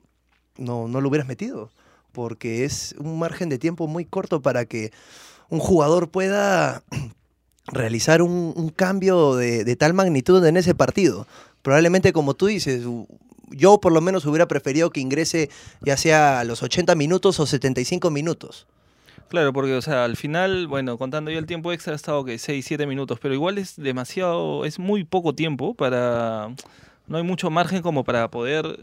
no, 0.58 0.88
no 0.88 1.00
lo 1.00 1.08
hubieras 1.08 1.28
metido 1.28 1.70
porque 2.16 2.64
es 2.64 2.94
un 2.98 3.18
margen 3.18 3.50
de 3.50 3.58
tiempo 3.58 3.86
muy 3.86 4.06
corto 4.06 4.40
para 4.40 4.64
que 4.64 4.90
un 5.50 5.60
jugador 5.60 6.08
pueda 6.08 6.82
realizar 7.66 8.22
un, 8.22 8.54
un 8.56 8.70
cambio 8.70 9.36
de, 9.36 9.64
de 9.64 9.76
tal 9.76 9.92
magnitud 9.92 10.42
en 10.46 10.56
ese 10.56 10.75
partido. 10.75 11.26
Probablemente, 11.60 12.14
como 12.14 12.32
tú 12.32 12.46
dices, 12.46 12.86
yo 13.50 13.80
por 13.80 13.92
lo 13.92 14.00
menos 14.00 14.25
hubiera 14.25 14.48
preferido 14.48 14.88
que 14.88 15.00
ingrese 15.00 15.50
ya 15.82 15.98
sea 15.98 16.40
a 16.40 16.44
los 16.44 16.62
80 16.62 16.94
minutos 16.94 17.38
o 17.38 17.44
75 17.44 18.10
minutos. 18.10 18.66
Claro, 19.28 19.52
porque, 19.52 19.75
o 19.75 19.82
sea, 19.82 20.04
al 20.04 20.16
final, 20.16 20.68
bueno, 20.68 20.96
contando 20.96 21.30
ya 21.30 21.38
el 21.38 21.46
tiempo 21.46 21.70
extra 21.72 21.92
ha 21.92 21.96
estado 21.96 22.25
que 22.25 22.38
6, 22.38 22.64
7 22.64 22.86
minutos, 22.86 23.18
pero 23.20 23.34
igual 23.34 23.58
es 23.58 23.76
demasiado, 23.76 24.64
es 24.64 24.78
muy 24.78 25.04
poco 25.04 25.34
tiempo 25.34 25.75
para. 25.75 26.54
No 27.08 27.18
hay 27.18 27.25
mucho 27.25 27.50
margen 27.50 27.82
como 27.82 28.04
para 28.04 28.30
poder, 28.30 28.78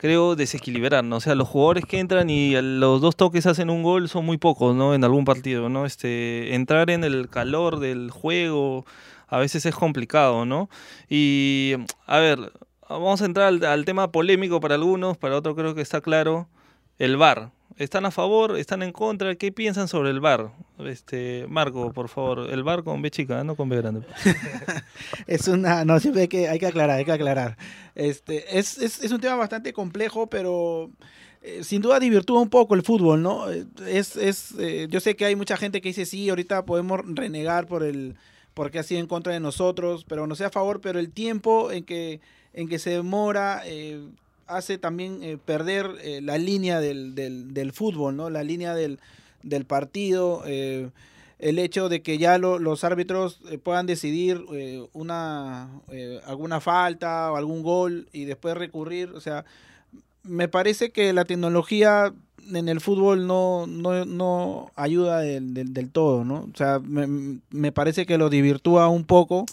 creo, 0.00 0.34
desequilibrar, 0.34 1.04
¿no? 1.04 1.16
O 1.16 1.20
sea, 1.20 1.34
los 1.34 1.46
jugadores 1.46 1.84
que 1.84 1.98
entran 1.98 2.30
y 2.30 2.54
los 2.58 3.02
dos 3.02 3.16
toques 3.16 3.44
hacen 3.44 3.68
un 3.68 3.82
gol 3.82 4.08
son 4.08 4.24
muy 4.24 4.38
pocos, 4.38 4.74
¿no? 4.74 4.94
En 4.94 5.04
algún 5.04 5.26
partido, 5.26 5.68
¿no? 5.68 5.84
Este, 5.84 6.54
entrar 6.54 6.88
en 6.88 7.04
el 7.04 7.28
calor 7.28 7.80
del 7.80 8.10
juego 8.10 8.86
a 9.28 9.36
veces 9.38 9.66
es 9.66 9.74
complicado, 9.74 10.46
¿no? 10.46 10.70
Y, 11.10 11.74
a 12.06 12.18
ver, 12.18 12.50
vamos 12.88 13.20
a 13.20 13.26
entrar 13.26 13.48
al, 13.48 13.62
al 13.62 13.84
tema 13.84 14.10
polémico 14.10 14.58
para 14.58 14.76
algunos, 14.76 15.18
para 15.18 15.36
otros 15.36 15.54
creo 15.54 15.74
que 15.74 15.82
está 15.82 16.00
claro, 16.00 16.48
el 16.98 17.18
VAR. 17.18 17.50
¿Están 17.80 18.04
a 18.04 18.10
favor? 18.10 18.58
¿Están 18.58 18.82
en 18.82 18.92
contra? 18.92 19.34
¿Qué 19.36 19.52
piensan 19.52 19.88
sobre 19.88 20.10
el 20.10 20.20
VAR? 20.20 20.52
Este, 20.80 21.46
Marco, 21.48 21.94
por 21.94 22.10
favor, 22.10 22.50
el 22.50 22.62
VAR 22.62 22.84
con 22.84 23.00
B 23.00 23.10
chica, 23.10 23.42
no 23.42 23.56
con 23.56 23.70
B 23.70 23.76
grande. 23.78 24.02
Es 25.26 25.48
una, 25.48 25.82
no, 25.86 25.98
siempre 25.98 26.20
hay 26.20 26.28
que, 26.28 26.46
hay 26.46 26.58
que 26.58 26.66
aclarar, 26.66 26.98
hay 26.98 27.06
que 27.06 27.12
aclarar. 27.12 27.56
Este, 27.94 28.58
es, 28.58 28.76
es, 28.76 29.02
es 29.02 29.10
un 29.12 29.20
tema 29.22 29.36
bastante 29.36 29.72
complejo, 29.72 30.26
pero 30.26 30.90
eh, 31.40 31.64
sin 31.64 31.80
duda 31.80 31.98
divirtúa 31.98 32.42
un 32.42 32.50
poco 32.50 32.74
el 32.74 32.82
fútbol, 32.82 33.22
¿no? 33.22 33.50
Eh, 33.50 33.64
Es, 33.86 34.14
es, 34.14 34.54
eh, 34.58 34.86
yo 34.90 35.00
sé 35.00 35.16
que 35.16 35.24
hay 35.24 35.34
mucha 35.34 35.56
gente 35.56 35.80
que 35.80 35.88
dice, 35.88 36.04
sí, 36.04 36.28
ahorita 36.28 36.66
podemos 36.66 37.00
renegar 37.06 37.66
por 37.66 37.82
el, 37.82 38.14
porque 38.52 38.78
ha 38.78 38.82
sido 38.82 39.00
en 39.00 39.06
contra 39.06 39.32
de 39.32 39.40
nosotros, 39.40 40.04
pero 40.06 40.26
no 40.26 40.34
sea 40.34 40.48
a 40.48 40.50
favor, 40.50 40.82
pero 40.82 40.98
el 40.98 41.12
tiempo 41.12 41.72
en 41.72 41.84
que, 41.84 42.20
en 42.52 42.68
que 42.68 42.78
se 42.78 42.90
demora 42.90 43.62
eh, 43.64 44.06
hace 44.56 44.78
también 44.78 45.22
eh, 45.22 45.38
perder 45.42 45.90
eh, 46.02 46.20
la 46.22 46.38
línea 46.38 46.80
del, 46.80 47.14
del, 47.14 47.72
fútbol, 47.72 48.16
¿no? 48.16 48.30
La 48.30 48.42
línea 48.42 48.74
del, 48.74 48.98
del 49.42 49.64
partido. 49.64 50.42
eh, 50.46 50.90
el 51.38 51.58
hecho 51.58 51.88
de 51.88 52.02
que 52.02 52.18
ya 52.18 52.36
lo- 52.36 52.58
los 52.58 52.84
árbitros 52.84 53.40
puedan 53.62 53.86
decidir 53.86 54.44
una 54.92 55.70
alguna 56.26 56.60
falta 56.60 57.32
o 57.32 57.36
algún 57.36 57.62
gol 57.62 58.08
y 58.12 58.26
después 58.26 58.56
recurrir, 58.58 59.10
o 59.14 59.20
sea, 59.22 59.46
me 60.22 60.48
parece 60.48 60.90
que 60.90 61.14
la 61.14 61.24
tecnología 61.24 62.12
en 62.52 62.68
el 62.68 62.80
fútbol 62.80 63.26
no, 63.26 63.66
no, 63.66 64.04
no 64.04 64.70
ayuda 64.76 65.20
del, 65.20 65.54
del- 65.54 65.72
del 65.72 65.90
todo, 65.90 66.24
¿no? 66.24 66.48
O 66.52 66.56
sea, 66.56 66.78
me, 66.78 67.38
me 67.50 67.72
parece 67.72 68.04
que 68.06 68.18
lo 68.18 68.28
divirtúa 68.28 68.88
un 68.88 69.04
poco. 69.04 69.46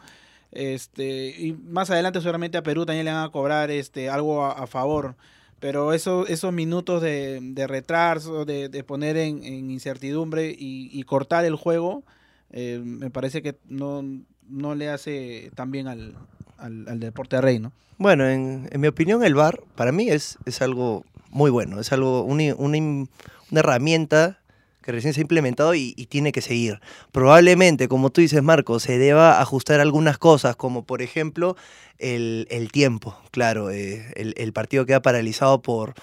Este, 0.57 1.35
y 1.37 1.53
más 1.53 1.91
adelante 1.91 2.19
seguramente 2.19 2.57
a 2.57 2.63
Perú 2.63 2.83
también 2.83 3.05
le 3.05 3.11
van 3.11 3.25
a 3.25 3.29
cobrar 3.29 3.69
este, 3.69 4.09
algo 4.09 4.43
a, 4.43 4.53
a 4.53 4.65
favor. 4.65 5.15
Pero 5.59 5.93
eso, 5.93 6.25
esos 6.25 6.51
minutos 6.51 7.01
de, 7.01 7.39
de 7.41 7.67
retraso, 7.67 8.43
de, 8.43 8.67
de 8.67 8.83
poner 8.83 9.17
en, 9.17 9.43
en 9.43 9.69
incertidumbre 9.69 10.55
y, 10.57 11.03
cortar 11.03 11.45
el 11.45 11.55
juego, 11.55 12.03
eh, 12.51 12.81
me 12.83 13.09
parece 13.11 13.43
que 13.43 13.55
no, 13.67 14.03
no 14.47 14.73
le 14.75 14.89
hace 14.89 15.51
tan 15.55 15.71
bien 15.71 15.87
al, 15.87 16.15
al, 16.57 16.87
al 16.87 16.99
deporte 16.99 17.39
rey, 17.39 17.59
¿no? 17.59 17.71
Bueno, 17.99 18.27
en, 18.27 18.67
en 18.71 18.81
mi 18.81 18.87
opinión, 18.87 19.23
el 19.23 19.35
VAR 19.35 19.61
para 19.75 19.91
mí 19.91 20.09
es, 20.09 20.37
es 20.45 20.61
algo 20.61 21.05
muy 21.29 21.51
bueno, 21.51 21.79
es 21.79 21.91
algo, 21.91 22.23
una 22.23 23.07
herramienta 23.51 24.39
que 24.87 24.93
recién 24.93 25.13
se 25.13 25.19
ha 25.19 25.23
implementado 25.23 25.75
y, 25.75 25.91
tiene 26.09 26.31
que 26.31 26.39
seguir. 26.39 26.79
Probablemente, 27.11 27.89
como 27.89 28.09
tú 28.09 28.21
dices, 28.21 28.41
Marco, 28.41 28.79
se 28.79 28.97
deba 28.97 29.41
ajustar 29.41 29.81
algunas 29.81 30.17
cosas, 30.17 30.55
como 30.55 30.85
por 30.85 31.01
ejemplo 31.01 31.57
el, 31.97 32.47
el 32.49 32.71
tiempo. 32.71 33.19
Claro, 33.31 33.69
eh, 33.69 34.13
el, 34.15 34.33
el 34.37 34.53
partido 34.53 34.85
queda 34.85 35.01
paralizado 35.01 35.61
por 35.61 35.93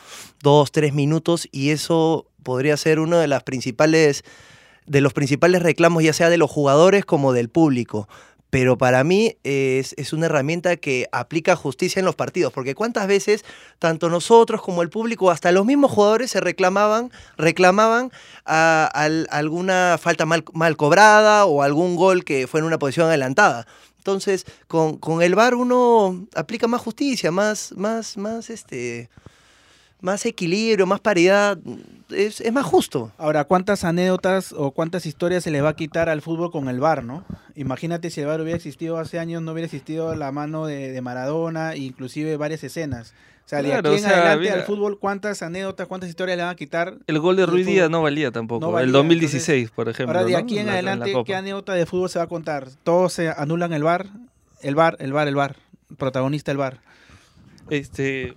dos, 0.42 0.70
tres 0.70 0.92
minutos 0.92 1.48
y 1.50 1.70
eso 1.70 2.26
podría 2.42 2.76
ser 2.76 2.98
uno 2.98 3.16
de 3.16 3.26
las 3.26 3.42
principales 3.42 4.22
de 4.84 5.00
los 5.00 5.14
principales 5.14 5.62
reclamos, 5.62 6.02
ya 6.02 6.12
sea 6.12 6.28
de 6.28 6.36
los 6.36 6.50
jugadores 6.50 7.06
como 7.06 7.32
del 7.32 7.48
público. 7.48 8.06
Pero 8.54 8.78
para 8.78 9.02
mí 9.02 9.36
es, 9.42 9.96
es 9.98 10.12
una 10.12 10.26
herramienta 10.26 10.76
que 10.76 11.08
aplica 11.10 11.56
justicia 11.56 11.98
en 11.98 12.06
los 12.06 12.14
partidos, 12.14 12.52
porque 12.52 12.76
cuántas 12.76 13.08
veces 13.08 13.44
tanto 13.80 14.08
nosotros 14.08 14.62
como 14.62 14.82
el 14.82 14.90
público, 14.90 15.32
hasta 15.32 15.50
los 15.50 15.66
mismos 15.66 15.90
jugadores 15.90 16.30
se 16.30 16.38
reclamaban, 16.38 17.10
reclamaban 17.36 18.12
alguna 18.44 19.98
falta 20.00 20.24
mal, 20.24 20.44
mal 20.52 20.76
cobrada 20.76 21.46
o 21.46 21.62
algún 21.62 21.96
gol 21.96 22.24
que 22.24 22.46
fue 22.46 22.60
en 22.60 22.66
una 22.66 22.78
posición 22.78 23.08
adelantada. 23.08 23.66
Entonces, 23.98 24.46
con, 24.68 24.98
con 24.98 25.20
el 25.20 25.34
VAR 25.34 25.56
uno 25.56 26.24
aplica 26.36 26.68
más 26.68 26.80
justicia, 26.80 27.32
más, 27.32 27.74
más, 27.76 28.16
más, 28.16 28.50
este, 28.50 29.10
más 30.04 30.26
equilibrio, 30.26 30.86
más 30.86 31.00
paridad, 31.00 31.58
es, 32.10 32.40
es 32.40 32.52
más 32.52 32.66
justo. 32.66 33.10
Ahora, 33.16 33.44
¿cuántas 33.44 33.84
anécdotas 33.84 34.52
o 34.52 34.70
cuántas 34.72 35.06
historias 35.06 35.42
se 35.44 35.50
le 35.50 35.62
va 35.62 35.70
a 35.70 35.76
quitar 35.76 36.08
al 36.10 36.20
fútbol 36.20 36.50
con 36.52 36.68
el 36.68 36.78
VAR, 36.78 37.02
no? 37.04 37.24
Imagínate 37.54 38.10
si 38.10 38.20
el 38.20 38.26
VAR 38.26 38.40
hubiera 38.42 38.56
existido 38.56 38.98
hace 38.98 39.18
años, 39.18 39.40
no 39.42 39.52
hubiera 39.52 39.64
existido 39.64 40.14
la 40.14 40.30
mano 40.30 40.66
de, 40.66 40.92
de 40.92 41.00
Maradona, 41.00 41.74
inclusive 41.76 42.36
varias 42.36 42.62
escenas. 42.64 43.14
O 43.46 43.48
sea, 43.48 43.62
de 43.62 43.74
aquí 43.74 43.88
o 43.88 43.92
en 43.92 43.98
sea, 44.00 44.10
adelante 44.10 44.40
mira- 44.40 44.54
al 44.54 44.62
fútbol, 44.62 44.98
¿cuántas 44.98 45.42
anécdotas, 45.42 45.86
cuántas 45.86 46.08
historias 46.10 46.36
le 46.36 46.42
van 46.44 46.52
a 46.52 46.56
quitar? 46.56 46.96
El 47.06 47.18
gol 47.18 47.36
de 47.36 47.46
Ruiz 47.46 47.66
Díaz 47.66 47.88
no 47.90 48.02
valía 48.02 48.30
tampoco. 48.30 48.60
No 48.64 48.72
valía, 48.72 48.86
el 48.86 48.92
2016, 48.92 49.70
por 49.70 49.88
ejemplo. 49.88 50.14
Ahora, 50.18 50.26
de 50.26 50.32
¿no? 50.32 50.38
aquí 50.38 50.58
en 50.58 50.66
La- 50.66 50.72
la 50.82 50.92
adelante. 50.92 51.14
¿qué 51.26 51.34
anécdota 51.34 51.72
de 51.74 51.86
fútbol 51.86 52.08
se 52.10 52.18
va 52.18 52.24
a 52.24 52.28
contar? 52.28 52.68
Todos 52.84 53.12
se 53.14 53.28
anulan 53.30 53.72
el 53.72 53.82
VAR, 53.82 54.08
el 54.62 54.74
VAR, 54.74 54.96
el 54.98 55.12
VAR, 55.14 55.28
el 55.28 55.34
VAR, 55.34 55.56
protagonista 55.98 56.52
el 56.52 56.58
VAR. 56.58 56.80
Este, 57.70 58.34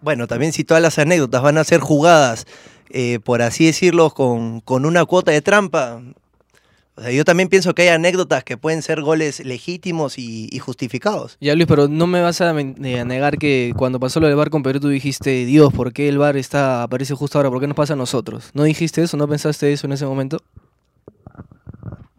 Bueno, 0.00 0.26
también 0.26 0.52
si 0.52 0.64
todas 0.64 0.82
las 0.82 0.98
anécdotas 0.98 1.42
van 1.42 1.58
a 1.58 1.64
ser 1.64 1.80
jugadas, 1.80 2.46
eh, 2.90 3.18
por 3.22 3.42
así 3.42 3.66
decirlo, 3.66 4.10
con, 4.10 4.60
con 4.60 4.84
una 4.86 5.04
cuota 5.04 5.32
de 5.32 5.42
trampa. 5.42 6.00
O 6.94 7.00
sea, 7.02 7.12
yo 7.12 7.24
también 7.24 7.48
pienso 7.48 7.74
que 7.74 7.82
hay 7.82 7.88
anécdotas 7.88 8.42
que 8.42 8.56
pueden 8.56 8.82
ser 8.82 9.02
goles 9.02 9.38
legítimos 9.44 10.18
y, 10.18 10.48
y 10.50 10.58
justificados. 10.58 11.36
Ya 11.40 11.54
Luis, 11.54 11.66
pero 11.68 11.86
no 11.86 12.08
me 12.08 12.20
vas 12.20 12.40
a, 12.40 12.50
eh, 12.60 13.00
a 13.00 13.04
negar 13.04 13.38
que 13.38 13.72
cuando 13.76 14.00
pasó 14.00 14.18
lo 14.18 14.26
del 14.26 14.34
bar 14.34 14.50
con 14.50 14.64
Perú 14.64 14.80
tú 14.80 14.88
dijiste, 14.88 15.44
Dios, 15.44 15.72
¿por 15.72 15.92
qué 15.92 16.08
el 16.08 16.18
bar 16.18 16.36
está, 16.36 16.82
aparece 16.82 17.14
justo 17.14 17.38
ahora? 17.38 17.50
¿Por 17.50 17.60
qué 17.60 17.68
nos 17.68 17.76
pasa 17.76 17.92
a 17.92 17.96
nosotros? 17.96 18.50
¿No 18.52 18.64
dijiste 18.64 19.02
eso? 19.02 19.16
¿No 19.16 19.28
pensaste 19.28 19.72
eso 19.72 19.86
en 19.86 19.92
ese 19.92 20.06
momento? 20.06 20.38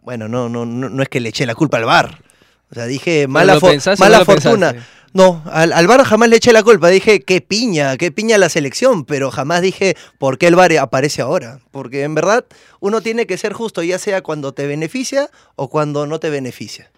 Bueno, 0.02 0.28
no, 0.28 0.48
no, 0.48 0.64
no, 0.64 0.88
no 0.88 1.02
es 1.02 1.08
que 1.08 1.20
le 1.20 1.28
eché 1.28 1.46
la 1.46 1.54
culpa 1.54 1.76
al 1.76 1.84
VAR. 1.84 2.22
O 2.70 2.74
sea, 2.74 2.86
dije 2.86 3.26
mala, 3.28 3.54
fo- 3.60 3.66
mala 3.98 4.18
no 4.20 4.24
fortuna. 4.24 4.72
pensaste? 4.72 4.99
No, 5.12 5.42
al, 5.46 5.72
al 5.72 5.86
VAR 5.88 6.04
jamás 6.04 6.28
le 6.28 6.36
eché 6.36 6.52
la 6.52 6.62
culpa. 6.62 6.88
Dije, 6.88 7.20
qué 7.22 7.40
piña, 7.40 7.96
qué 7.96 8.12
piña 8.12 8.38
la 8.38 8.48
selección. 8.48 9.04
Pero 9.04 9.30
jamás 9.30 9.60
dije, 9.60 9.96
¿por 10.18 10.38
qué 10.38 10.46
el 10.46 10.54
VAR 10.56 10.76
aparece 10.78 11.20
ahora? 11.22 11.58
Porque 11.72 12.04
en 12.04 12.14
verdad 12.14 12.44
uno 12.78 13.00
tiene 13.00 13.26
que 13.26 13.36
ser 13.36 13.52
justo, 13.52 13.82
ya 13.82 13.98
sea 13.98 14.22
cuando 14.22 14.52
te 14.52 14.66
beneficia 14.68 15.28
o 15.56 15.68
cuando 15.68 16.06
no 16.06 16.20
te 16.20 16.30
beneficia. 16.30 16.90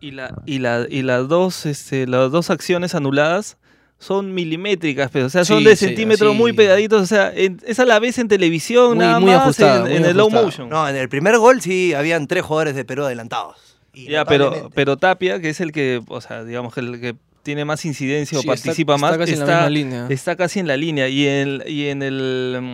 y 0.00 0.10
la, 0.10 0.34
y 0.44 0.58
la, 0.58 0.86
y 0.88 1.00
las 1.02 1.28
dos, 1.28 1.64
este, 1.64 2.06
las 2.06 2.30
dos 2.30 2.50
acciones 2.50 2.94
anuladas 2.94 3.56
son 3.98 4.34
milimétricas, 4.34 5.10
pero, 5.10 5.24
o 5.24 5.30
sea, 5.30 5.46
son 5.46 5.60
Sí, 5.60 5.64
de 5.64 5.74
sí, 5.76 5.86
centímetros 5.86 6.34
muy 6.34 6.52
pegaditos, 6.52 7.00
o 7.00 7.06
sea, 7.06 7.32
en- 7.34 7.58
es 7.66 7.80
a 7.80 7.86
la 7.86 7.98
vez 7.98 8.18
en 8.18 8.28
televisión, 8.28 8.88
Muy- 8.98 9.06
nada 9.06 9.18
muy 9.18 9.30
más, 9.30 9.40
ajustada, 9.40 9.76
en, 9.76 9.82
muy 9.84 9.92
en 9.96 10.04
el 10.04 10.16
low 10.18 10.28
motion. 10.28 10.68
No, 10.68 10.86
en 10.86 10.96
el 10.96 11.08
primer 11.08 11.38
gol 11.38 11.62
sí 11.62 11.94
habían 11.94 12.26
tres 12.26 12.44
jugadores 12.44 12.74
de 12.74 12.84
Perú 12.84 13.04
adelantados. 13.06 13.56
Ya, 13.94 14.26
pero, 14.26 14.68
pero 14.74 14.98
Tapia, 14.98 15.40
que 15.40 15.48
es 15.48 15.60
el 15.62 15.72
que, 15.72 16.02
o 16.08 16.20
sea, 16.20 16.44
digamos 16.44 16.74
que 16.74 16.80
el 16.80 17.00
que 17.00 17.16
tiene 17.46 17.64
más 17.64 17.84
incidencia 17.86 18.36
o 18.36 18.40
está- 18.40 18.52
participa 18.52 18.98
más, 18.98 19.12
está 19.12 19.18
casi 19.20 19.32
en 19.32 19.38
la 19.38 19.44
está, 19.44 19.56
misma 19.56 19.70
línea. 19.70 20.06
está 20.10 20.36
casi 20.36 20.60
en 20.60 20.66
la 20.66 20.76
línea. 20.76 21.08
Y 21.08 21.26
en, 21.26 21.62
y 21.66 21.86
en 21.86 22.02
el, 22.02 22.58
mm, 22.60 22.72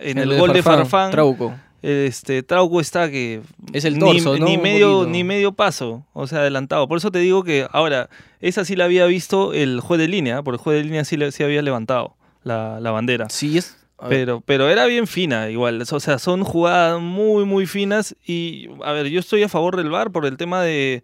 en 0.00 0.18
el, 0.18 0.38
gol 0.38 0.52
de 0.54 0.62
Farfán, 0.62 1.10
Trauco. 1.10 1.52
este 1.82 2.42
Trauco 2.42 2.80
está 2.80 3.10
que 3.10 3.42
Es 3.72 3.84
el 3.84 3.94
ni- 3.94 4.00
torso, 4.00 4.38
¿no? 4.38 4.46
ni 4.46 4.56
medio 4.56 5.04
ni 5.06 5.22
medio 5.24 5.52
paso, 5.52 6.06
o 6.14 6.26
sea, 6.26 6.38
adelantado. 6.38 6.88
Por 6.88 6.96
eso 6.98 7.10
te 7.10 7.18
digo 7.18 7.42
que 7.44 7.66
ahora 7.72 8.08
esa 8.40 8.64
sí 8.64 8.76
la 8.76 8.84
había 8.84 9.04
visto 9.06 9.52
el 9.52 9.80
juez 9.80 10.00
de 10.00 10.08
línea, 10.08 10.42
porque 10.42 10.56
el 10.56 10.62
juez 10.62 10.78
de 10.78 10.84
línea 10.84 11.04
sí, 11.04 11.16
le- 11.16 11.32
sí 11.32 11.42
había 11.42 11.60
levantado 11.60 12.16
la, 12.42 12.78
la 12.80 12.90
bandera. 12.90 13.28
Sí, 13.28 13.58
es... 13.58 13.76
Pero, 14.08 14.42
pero 14.44 14.68
era 14.68 14.84
bien 14.86 15.06
fina 15.06 15.48
igual, 15.50 15.80
o 15.90 16.00
sea, 16.00 16.18
son 16.18 16.44
jugadas 16.44 17.00
muy, 17.00 17.44
muy 17.46 17.64
finas 17.64 18.14
y, 18.26 18.68
a 18.84 18.92
ver, 18.92 19.06
yo 19.08 19.18
estoy 19.20 19.42
a 19.44 19.48
favor 19.48 19.76
del 19.76 19.88
VAR 19.88 20.10
por 20.10 20.26
el 20.26 20.36
tema 20.36 20.60
de, 20.62 21.02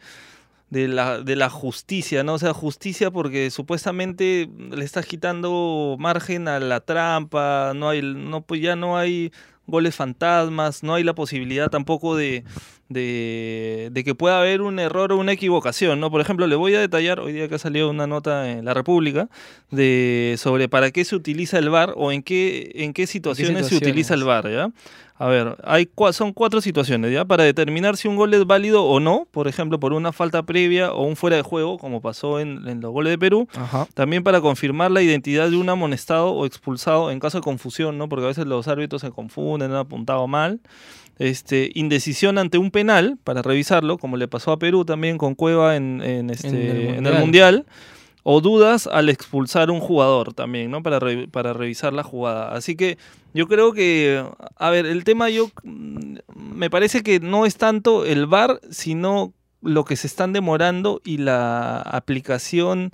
de, 0.70 0.88
la, 0.88 1.20
de 1.20 1.36
la 1.36 1.50
justicia, 1.50 2.22
¿no? 2.22 2.34
O 2.34 2.38
sea, 2.38 2.54
justicia 2.54 3.10
porque 3.10 3.50
supuestamente 3.50 4.48
le 4.56 4.84
estás 4.84 5.04
quitando 5.04 5.96
margen 5.98 6.48
a 6.48 6.60
la 6.60 6.80
trampa, 6.80 7.72
no 7.74 7.88
hay, 7.88 8.02
no, 8.02 8.40
pues 8.42 8.60
ya 8.62 8.76
no 8.76 8.96
hay 8.96 9.32
goles 9.66 9.94
fantasmas, 9.94 10.82
no 10.82 10.94
hay 10.94 11.04
la 11.04 11.14
posibilidad 11.14 11.70
tampoco 11.70 12.16
de, 12.16 12.44
de, 12.88 13.88
de 13.92 14.04
que 14.04 14.14
pueda 14.14 14.40
haber 14.40 14.62
un 14.62 14.78
error 14.78 15.12
o 15.12 15.16
una 15.16 15.32
equivocación, 15.32 16.00
¿no? 16.00 16.10
Por 16.10 16.20
ejemplo, 16.20 16.46
le 16.46 16.56
voy 16.56 16.74
a 16.74 16.80
detallar, 16.80 17.20
hoy 17.20 17.32
día 17.32 17.48
que 17.48 17.54
ha 17.54 17.58
salido 17.58 17.88
una 17.88 18.06
nota 18.06 18.50
en 18.50 18.64
La 18.64 18.74
República, 18.74 19.28
de 19.70 20.34
sobre 20.38 20.68
para 20.68 20.90
qué 20.90 21.04
se 21.04 21.16
utiliza 21.16 21.58
el 21.58 21.70
VAR 21.70 21.94
o 21.96 22.12
en 22.12 22.22
qué, 22.22 22.72
en 22.74 22.92
qué 22.92 23.06
situaciones, 23.06 23.68
se 23.68 23.76
utiliza 23.76 24.14
el 24.14 24.24
VAR, 24.24 24.50
¿ya? 24.50 24.70
A 25.22 25.28
ver, 25.28 25.54
hay 25.64 25.84
cua- 25.84 26.14
son 26.14 26.32
cuatro 26.32 26.62
situaciones, 26.62 27.12
¿ya? 27.12 27.26
Para 27.26 27.44
determinar 27.44 27.98
si 27.98 28.08
un 28.08 28.16
gol 28.16 28.32
es 28.32 28.46
válido 28.46 28.84
o 28.84 29.00
no, 29.00 29.28
por 29.30 29.48
ejemplo, 29.48 29.78
por 29.78 29.92
una 29.92 30.12
falta 30.12 30.42
previa 30.44 30.92
o 30.92 31.02
un 31.04 31.14
fuera 31.14 31.36
de 31.36 31.42
juego, 31.42 31.76
como 31.76 32.00
pasó 32.00 32.40
en, 32.40 32.66
en 32.66 32.80
los 32.80 32.90
goles 32.90 33.10
de 33.10 33.18
Perú. 33.18 33.46
Ajá. 33.54 33.86
También 33.92 34.22
para 34.22 34.40
confirmar 34.40 34.90
la 34.90 35.02
identidad 35.02 35.50
de 35.50 35.56
un 35.56 35.68
amonestado 35.68 36.30
o 36.32 36.46
expulsado 36.46 37.10
en 37.10 37.20
caso 37.20 37.36
de 37.36 37.42
confusión, 37.42 37.98
¿no? 37.98 38.08
Porque 38.08 38.24
a 38.24 38.28
veces 38.28 38.46
los 38.46 38.66
árbitros 38.66 39.02
se 39.02 39.10
confunden, 39.10 39.70
han 39.72 39.76
apuntado 39.76 40.26
mal. 40.26 40.60
Este, 41.18 41.70
indecisión 41.74 42.38
ante 42.38 42.56
un 42.56 42.70
penal, 42.70 43.18
para 43.22 43.42
revisarlo, 43.42 43.98
como 43.98 44.16
le 44.16 44.26
pasó 44.26 44.52
a 44.52 44.58
Perú 44.58 44.86
también 44.86 45.18
con 45.18 45.34
Cueva 45.34 45.76
en, 45.76 46.00
en 46.02 46.30
este, 46.30 46.48
En 46.48 46.56
el 46.56 46.94
en 46.94 47.06
el 47.06 47.14
Mundial. 47.20 47.66
O 48.22 48.40
dudas 48.40 48.86
al 48.86 49.08
expulsar 49.08 49.70
un 49.70 49.80
jugador 49.80 50.34
también, 50.34 50.70
¿no? 50.70 50.82
Para, 50.82 50.98
re- 50.98 51.28
para 51.28 51.52
revisar 51.52 51.92
la 51.92 52.02
jugada. 52.02 52.52
Así 52.54 52.76
que 52.76 52.98
yo 53.32 53.46
creo 53.48 53.72
que, 53.72 54.24
a 54.56 54.70
ver, 54.70 54.86
el 54.86 55.04
tema 55.04 55.30
yo 55.30 55.50
mm, 55.64 56.16
me 56.34 56.68
parece 56.70 57.02
que 57.02 57.20
no 57.20 57.46
es 57.46 57.56
tanto 57.56 58.04
el 58.04 58.26
VAR, 58.26 58.60
sino 58.70 59.32
lo 59.62 59.84
que 59.84 59.96
se 59.96 60.06
están 60.06 60.32
demorando 60.32 61.00
y 61.04 61.18
la 61.18 61.80
aplicación 61.80 62.92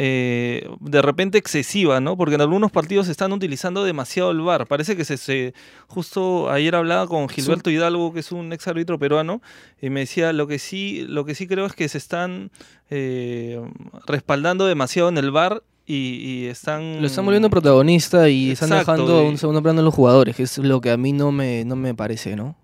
eh, 0.00 0.68
de 0.78 1.02
repente 1.02 1.38
excesiva, 1.38 2.00
¿no? 2.00 2.16
Porque 2.16 2.36
en 2.36 2.40
algunos 2.40 2.70
partidos 2.70 3.06
se 3.06 3.12
están 3.12 3.32
utilizando 3.32 3.82
demasiado 3.82 4.30
el 4.30 4.40
VAR. 4.40 4.66
Parece 4.68 4.96
que 4.96 5.04
se, 5.04 5.16
se- 5.16 5.54
justo 5.88 6.50
ayer 6.50 6.76
hablaba 6.76 7.08
con 7.08 7.28
Gilberto 7.28 7.68
Hidalgo, 7.70 8.12
que 8.12 8.20
es 8.20 8.30
un 8.30 8.52
ex 8.52 8.68
árbitro 8.68 8.96
peruano, 8.98 9.42
y 9.82 9.90
me 9.90 10.00
decía 10.00 10.32
lo 10.32 10.46
que 10.46 10.60
sí, 10.60 11.04
lo 11.08 11.24
que 11.24 11.34
sí 11.34 11.48
creo 11.48 11.66
es 11.66 11.72
que 11.72 11.88
se 11.88 11.98
están 11.98 12.52
eh, 12.90 13.60
respaldando 14.06 14.66
demasiado 14.66 15.08
en 15.08 15.18
el 15.18 15.30
VAR 15.32 15.62
y, 15.84 15.94
y 15.94 16.46
están 16.46 17.00
Lo 17.00 17.06
están 17.06 17.24
volviendo 17.24 17.50
protagonista 17.50 18.28
y 18.28 18.50
están 18.52 18.68
dejando 18.78 19.24
y- 19.24 19.28
un 19.28 19.38
segundo 19.38 19.62
plano 19.62 19.80
a 19.80 19.82
los 19.82 19.94
jugadores, 19.94 20.36
que 20.36 20.44
es 20.44 20.58
lo 20.58 20.80
que 20.80 20.90
a 20.92 20.96
mí 20.96 21.12
no 21.12 21.32
me, 21.32 21.64
no 21.64 21.74
me 21.76 21.94
parece, 21.94 22.36
¿no? 22.36 22.54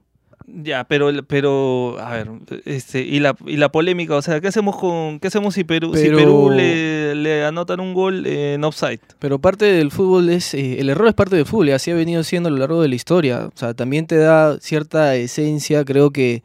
Ya, 0.62 0.84
pero, 0.84 1.10
pero, 1.26 1.96
a 1.98 2.12
ver, 2.12 2.28
este, 2.64 3.00
y 3.00 3.18
la, 3.18 3.34
y 3.44 3.56
la 3.56 3.70
polémica, 3.70 4.14
o 4.14 4.22
sea, 4.22 4.40
¿qué 4.40 4.46
hacemos 4.48 4.76
con, 4.76 5.18
qué 5.18 5.26
hacemos 5.26 5.54
si 5.54 5.64
Perú, 5.64 5.96
si 5.96 6.08
Perú 6.10 6.50
le, 6.50 7.14
le 7.16 7.44
anotan 7.44 7.80
un 7.80 7.92
gol 7.92 8.24
en 8.26 8.62
offside? 8.62 9.00
Pero 9.18 9.40
parte 9.40 9.64
del 9.64 9.90
fútbol 9.90 10.28
es. 10.28 10.54
eh, 10.54 10.78
el 10.78 10.90
error 10.90 11.08
es 11.08 11.14
parte 11.14 11.34
del 11.34 11.46
fútbol 11.46 11.70
y 11.70 11.72
así 11.72 11.90
ha 11.90 11.94
venido 11.94 12.22
siendo 12.22 12.48
a 12.48 12.52
lo 12.52 12.58
largo 12.58 12.80
de 12.82 12.88
la 12.88 12.94
historia. 12.94 13.46
O 13.46 13.56
sea, 13.56 13.74
también 13.74 14.06
te 14.06 14.16
da 14.16 14.60
cierta 14.60 15.16
esencia. 15.16 15.84
Creo 15.84 16.10
que 16.10 16.44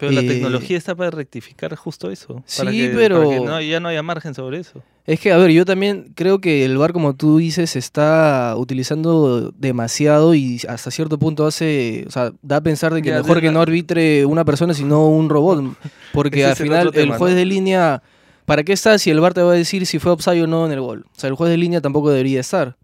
Pero 0.00 0.12
la 0.12 0.22
Eh, 0.22 0.26
tecnología 0.26 0.78
está 0.78 0.94
para 0.94 1.10
rectificar 1.10 1.76
justo 1.76 2.10
eso. 2.10 2.42
para 2.56 2.70
Sí, 2.70 2.78
que- 2.78 2.88
pero- 2.94 3.18
para 3.18 3.30
que 3.30 3.40
no- 3.44 3.60
ya 3.60 3.78
no 3.80 3.88
haya 3.90 4.02
margen 4.02 4.34
sobre 4.34 4.58
eso. 4.58 4.82
Es 5.06 5.20
que, 5.20 5.30
a 5.30 5.36
ver, 5.36 5.50
yo 5.50 5.64
también 5.66 6.12
creo 6.14 6.40
que 6.40 6.64
el 6.64 6.78
VAR, 6.78 6.92
como 6.94 7.14
tú 7.14 7.36
dices, 7.38 7.70
se 7.70 7.78
está 7.78 8.54
utilizando 8.56 9.52
demasiado 9.58 10.34
y 10.34 10.60
hasta 10.68 10.90
cierto 10.90 11.18
punto 11.18 11.46
hace, 11.46 12.04
o 12.06 12.10
sea, 12.10 12.32
da 12.42 12.56
a 12.56 12.60
pensar 12.62 12.94
de 12.94 13.02
que 13.02 13.10
Ya, 13.10 13.16
mejor 13.18 13.36
de 13.36 13.40
que 13.42 13.46
la- 13.48 13.52
no 13.52 13.60
arbitre 13.60 14.24
una 14.24 14.44
persona 14.44 14.72
sino 14.72 15.06
un 15.08 15.28
robot, 15.28 15.64
porque 16.14 16.44
al 16.44 16.50
el 16.52 16.56
final 16.56 16.90
tema, 16.92 17.14
el 17.14 17.18
juez 17.18 17.32
¿no? 17.32 17.38
de 17.38 17.44
línea, 17.44 18.02
¿para 18.46 18.62
qué 18.62 18.72
está 18.72 18.98
si 18.98 19.10
el 19.10 19.20
VAR 19.20 19.34
te 19.34 19.42
va 19.42 19.52
a 19.52 19.56
decir 19.56 19.84
si 19.86 19.98
fue 19.98 20.12
offside 20.12 20.42
o 20.42 20.46
no 20.46 20.64
en 20.64 20.72
el 20.72 20.80
gol? 20.80 21.04
O 21.14 21.20
sea, 21.20 21.28
el 21.28 21.34
juez 21.34 21.50
de 21.50 21.56
línea 21.58 21.80
tampoco 21.80 22.10
debería 22.10 22.40
estar. 22.40 22.76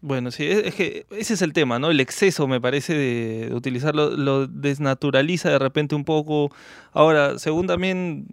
Bueno, 0.00 0.30
sí, 0.30 0.46
es, 0.46 0.74
que 0.74 1.06
ese 1.10 1.34
es 1.34 1.42
el 1.42 1.52
tema, 1.52 1.78
¿no? 1.78 1.90
El 1.90 2.00
exceso, 2.00 2.46
me 2.46 2.60
parece, 2.60 2.94
de, 2.94 3.48
de 3.48 3.54
utilizarlo, 3.54 4.10
lo 4.10 4.46
desnaturaliza 4.46 5.50
de 5.50 5.58
repente 5.58 5.94
un 5.94 6.04
poco. 6.04 6.52
Ahora, 6.92 7.38
según 7.38 7.66
también, 7.66 8.26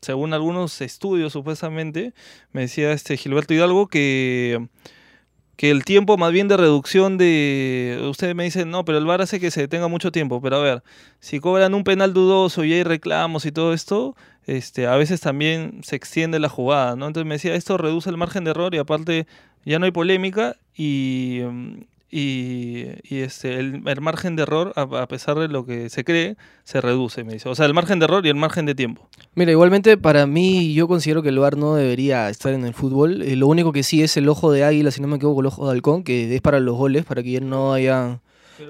según 0.00 0.34
algunos 0.34 0.80
estudios, 0.80 1.32
supuestamente, 1.32 2.12
me 2.52 2.62
decía 2.62 2.92
este 2.92 3.16
Gilberto 3.16 3.54
Hidalgo 3.54 3.86
que, 3.86 4.66
que 5.56 5.70
el 5.70 5.84
tiempo 5.84 6.16
más 6.18 6.32
bien 6.32 6.48
de 6.48 6.56
reducción 6.56 7.16
de... 7.18 7.98
Ustedes 8.10 8.34
me 8.34 8.44
dicen, 8.44 8.70
no, 8.70 8.84
pero 8.84 8.98
el 8.98 9.06
VAR 9.06 9.22
hace 9.22 9.40
que 9.40 9.50
se 9.50 9.62
detenga 9.62 9.88
mucho 9.88 10.12
tiempo, 10.12 10.40
pero 10.42 10.56
a 10.56 10.62
ver, 10.62 10.82
si 11.20 11.40
cobran 11.40 11.74
un 11.74 11.82
penal 11.82 12.12
dudoso 12.12 12.62
y 12.64 12.74
hay 12.74 12.82
reclamos 12.82 13.46
y 13.46 13.52
todo 13.52 13.72
esto, 13.72 14.14
este, 14.46 14.86
a 14.86 14.96
veces 14.96 15.20
también 15.20 15.80
se 15.82 15.96
extiende 15.96 16.38
la 16.38 16.50
jugada, 16.50 16.94
¿no? 16.94 17.06
Entonces 17.06 17.26
me 17.26 17.36
decía, 17.36 17.54
esto 17.54 17.78
reduce 17.78 18.10
el 18.10 18.18
margen 18.18 18.44
de 18.44 18.50
error 18.50 18.74
y 18.74 18.78
aparte 18.78 19.26
ya 19.64 19.78
no 19.78 19.86
hay 19.86 19.92
polémica 19.92 20.56
y, 20.74 21.40
mm, 21.42 21.80
y, 22.10 22.84
y, 23.02 23.18
este, 23.20 23.58
el, 23.58 23.82
el 23.86 24.00
margen 24.00 24.36
de 24.36 24.42
error, 24.42 24.72
a, 24.76 24.82
a 24.82 25.08
pesar 25.08 25.38
de 25.38 25.48
lo 25.48 25.66
que 25.66 25.88
se 25.90 26.04
cree, 26.04 26.36
se 26.64 26.80
reduce, 26.80 27.24
me 27.24 27.34
dice. 27.34 27.48
O 27.48 27.54
sea, 27.54 27.66
el 27.66 27.74
margen 27.74 27.98
de 27.98 28.04
error 28.04 28.24
y 28.24 28.28
el 28.28 28.36
margen 28.36 28.64
de 28.66 28.74
tiempo. 28.74 29.08
Mira, 29.34 29.50
igualmente 29.52 29.96
para 29.96 30.26
mí 30.26 30.72
yo 30.72 30.88
considero 30.88 31.22
que 31.22 31.28
el 31.30 31.38
VAR 31.38 31.56
no 31.56 31.74
debería 31.74 32.28
estar 32.30 32.52
en 32.52 32.64
el 32.64 32.74
fútbol. 32.74 33.22
Eh, 33.22 33.36
lo 33.36 33.48
único 33.48 33.72
que 33.72 33.82
sí 33.82 34.02
es 34.02 34.16
el 34.16 34.28
ojo 34.28 34.52
de 34.52 34.64
águila, 34.64 34.90
si 34.90 35.00
no 35.00 35.08
me 35.08 35.16
equivoco, 35.16 35.40
el 35.40 35.46
ojo 35.46 35.66
de 35.66 35.72
halcón, 35.72 36.04
que 36.04 36.34
es 36.34 36.40
para 36.40 36.60
los 36.60 36.76
goles, 36.76 37.04
para 37.04 37.22
que 37.22 37.32
ya 37.32 37.40
no 37.40 37.72
haya... 37.72 38.20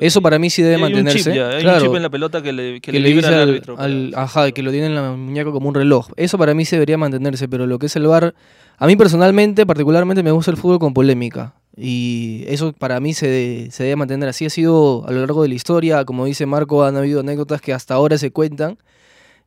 Eso 0.01 0.21
para 0.21 0.41
mí 0.41 0.51
sí 0.51 0.63
debe 0.63 0.75
hay 0.75 0.83
un 0.83 0.91
mantenerse. 0.91 1.31
chip 1.31 1.35
ya, 1.37 1.49
hay 1.51 1.63
Claro, 1.63 1.77
un 1.79 1.87
chip 1.87 1.95
en 1.97 2.03
la 2.03 2.11
pelota 2.11 2.43
que 2.43 2.53
le, 2.53 2.81
que 2.81 2.91
que 2.91 2.99
le 2.99 3.09
dice 3.15 3.29
al 3.29 3.49
árbitro. 3.51 3.79
al- 3.79 4.13
ajá, 4.17 4.51
que 4.51 4.61
lo 4.65 4.73
tiene 4.73 4.87
en 4.89 4.97
la 4.97 5.13
muñeca 5.13 5.53
como 5.53 5.69
un 5.69 5.77
reloj. 5.77 6.09
Eso 6.17 6.39
para 6.39 6.55
mí 6.55 6.65
se 6.65 6.75
debería 6.75 6.99
mantenerse, 6.99 7.47
pero 7.47 7.69
lo 7.69 7.79
que 7.79 7.87
es 7.87 7.95
el 7.95 8.05
VAR, 8.09 8.35
a 8.79 8.87
mí 8.89 8.97
personalmente, 8.97 9.65
particularmente 9.65 10.25
me 10.25 10.33
gusta 10.33 10.51
el 10.51 10.57
fútbol 10.57 10.81
con 10.81 10.93
polémica. 10.93 11.55
Y 11.77 12.45
eso 12.49 12.73
para 12.73 13.01
mí 13.01 13.13
se, 13.13 13.69
se 13.71 13.83
debe 13.85 13.97
mantener. 13.97 14.29
Así 14.29 14.47
ha 14.47 14.51
sido 14.51 15.07
a 15.07 15.13
lo 15.13 15.21
largo 15.21 15.43
de 15.43 15.49
la 15.49 15.55
historia. 15.55 16.05
Como 16.05 16.25
dice 16.25 16.47
Marco, 16.47 16.85
han 16.85 16.97
habido 16.97 17.21
anécdotas 17.21 17.61
que 17.61 17.73
hasta 17.75 17.95
ahora 17.95 18.17
se 18.19 18.31
cuentan. 18.31 18.79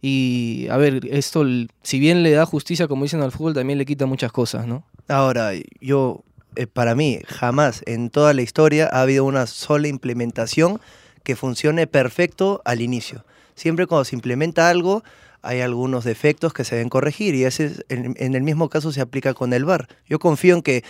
Y 0.01 0.67
a 0.69 0.77
ver, 0.77 1.01
esto, 1.12 1.43
si 1.83 2.00
bien 2.00 2.24
le 2.24 2.31
da 2.31 2.45
justicia, 2.45 2.88
como 2.88 3.03
dicen 3.03 3.21
al 3.21 3.31
fútbol, 3.31 3.53
también 3.53 3.77
le 3.79 3.86
quita 3.86 4.05
muchas 4.05 4.31
cosas, 4.31 4.65
¿no? 4.65 4.86
Ahora, 5.07 5.51
yo, 5.81 6.24
eh, 6.55 6.67
para 6.67 6.95
mí, 6.95 7.19
jamás 7.27 7.81
en 7.86 8.09
toda 8.09 8.33
la 8.33 8.41
historia 8.41 8.88
ha 8.91 9.01
habido 9.01 9.25
una 9.25 9.45
sola 9.48 9.88
implementación 9.88 10.79
que 11.24 11.36
funcione 11.36 11.86
perfecto 11.88 12.62
al 12.63 12.81
inicio. 12.81 13.25
Siempre 13.55 13.88
cuando 13.88 14.05
se 14.05 14.15
implementa 14.15 14.69
algo, 14.69 15.03
hay 15.41 15.59
algunos 15.62 16.05
defectos 16.05 16.53
que 16.53 16.63
se 16.63 16.75
deben 16.75 16.89
corregir 16.89 17.36
y 17.36 17.43
ese 17.43 17.65
es- 17.65 17.86
en, 17.89 18.15
en 18.17 18.36
el 18.36 18.43
mismo 18.43 18.69
caso 18.69 18.91
se 18.93 19.01
aplica 19.01 19.33
con 19.33 19.51
el 19.51 19.65
VAR. 19.65 19.88
Yo 20.07 20.19
confío 20.19 20.55
en 20.55 20.62
que 20.62 20.83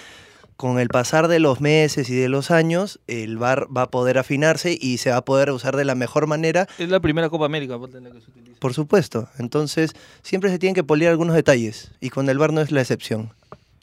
con 0.60 0.78
el 0.78 0.90
pasar 0.90 1.30
de 1.30 1.40
los 1.40 1.62
meses 1.62 2.10
y 2.10 2.16
de 2.16 2.28
los 2.28 2.52
años, 2.52 3.00
el 3.08 3.38
VAR 3.38 3.70
va 3.76 3.84
a 3.84 3.90
poder 3.90 4.18
afinarse 4.18 4.78
y 4.78 4.98
se 4.98 5.10
va 5.10 5.16
a 5.16 5.24
poder 5.24 5.52
usar 5.52 5.78
de 5.78 5.86
la 5.86 5.96
mejor 5.96 6.28
manera 6.28 6.68
Es 6.78 6.90
la 6.90 7.00
primera 7.00 7.30
Copa 7.30 7.46
América 7.46 7.76
aparte, 7.76 8.00
en 8.00 8.04
la 8.04 8.12
que 8.12 8.20
se 8.20 8.30
utiliza. 8.30 8.60
por 8.60 8.74
supuesto. 8.74 9.30
Entonces, 9.38 9.94
siempre 10.22 10.50
se 10.50 10.60
tienen 10.60 10.76
que 10.76 10.84
polir 10.84 11.08
algunos 11.08 11.34
detalles 11.34 11.92
y 12.02 12.10
con 12.10 12.28
el 12.28 12.38
VAR 12.38 12.52
no 12.52 12.60
es 12.60 12.72
la 12.72 12.82
excepción. 12.82 13.32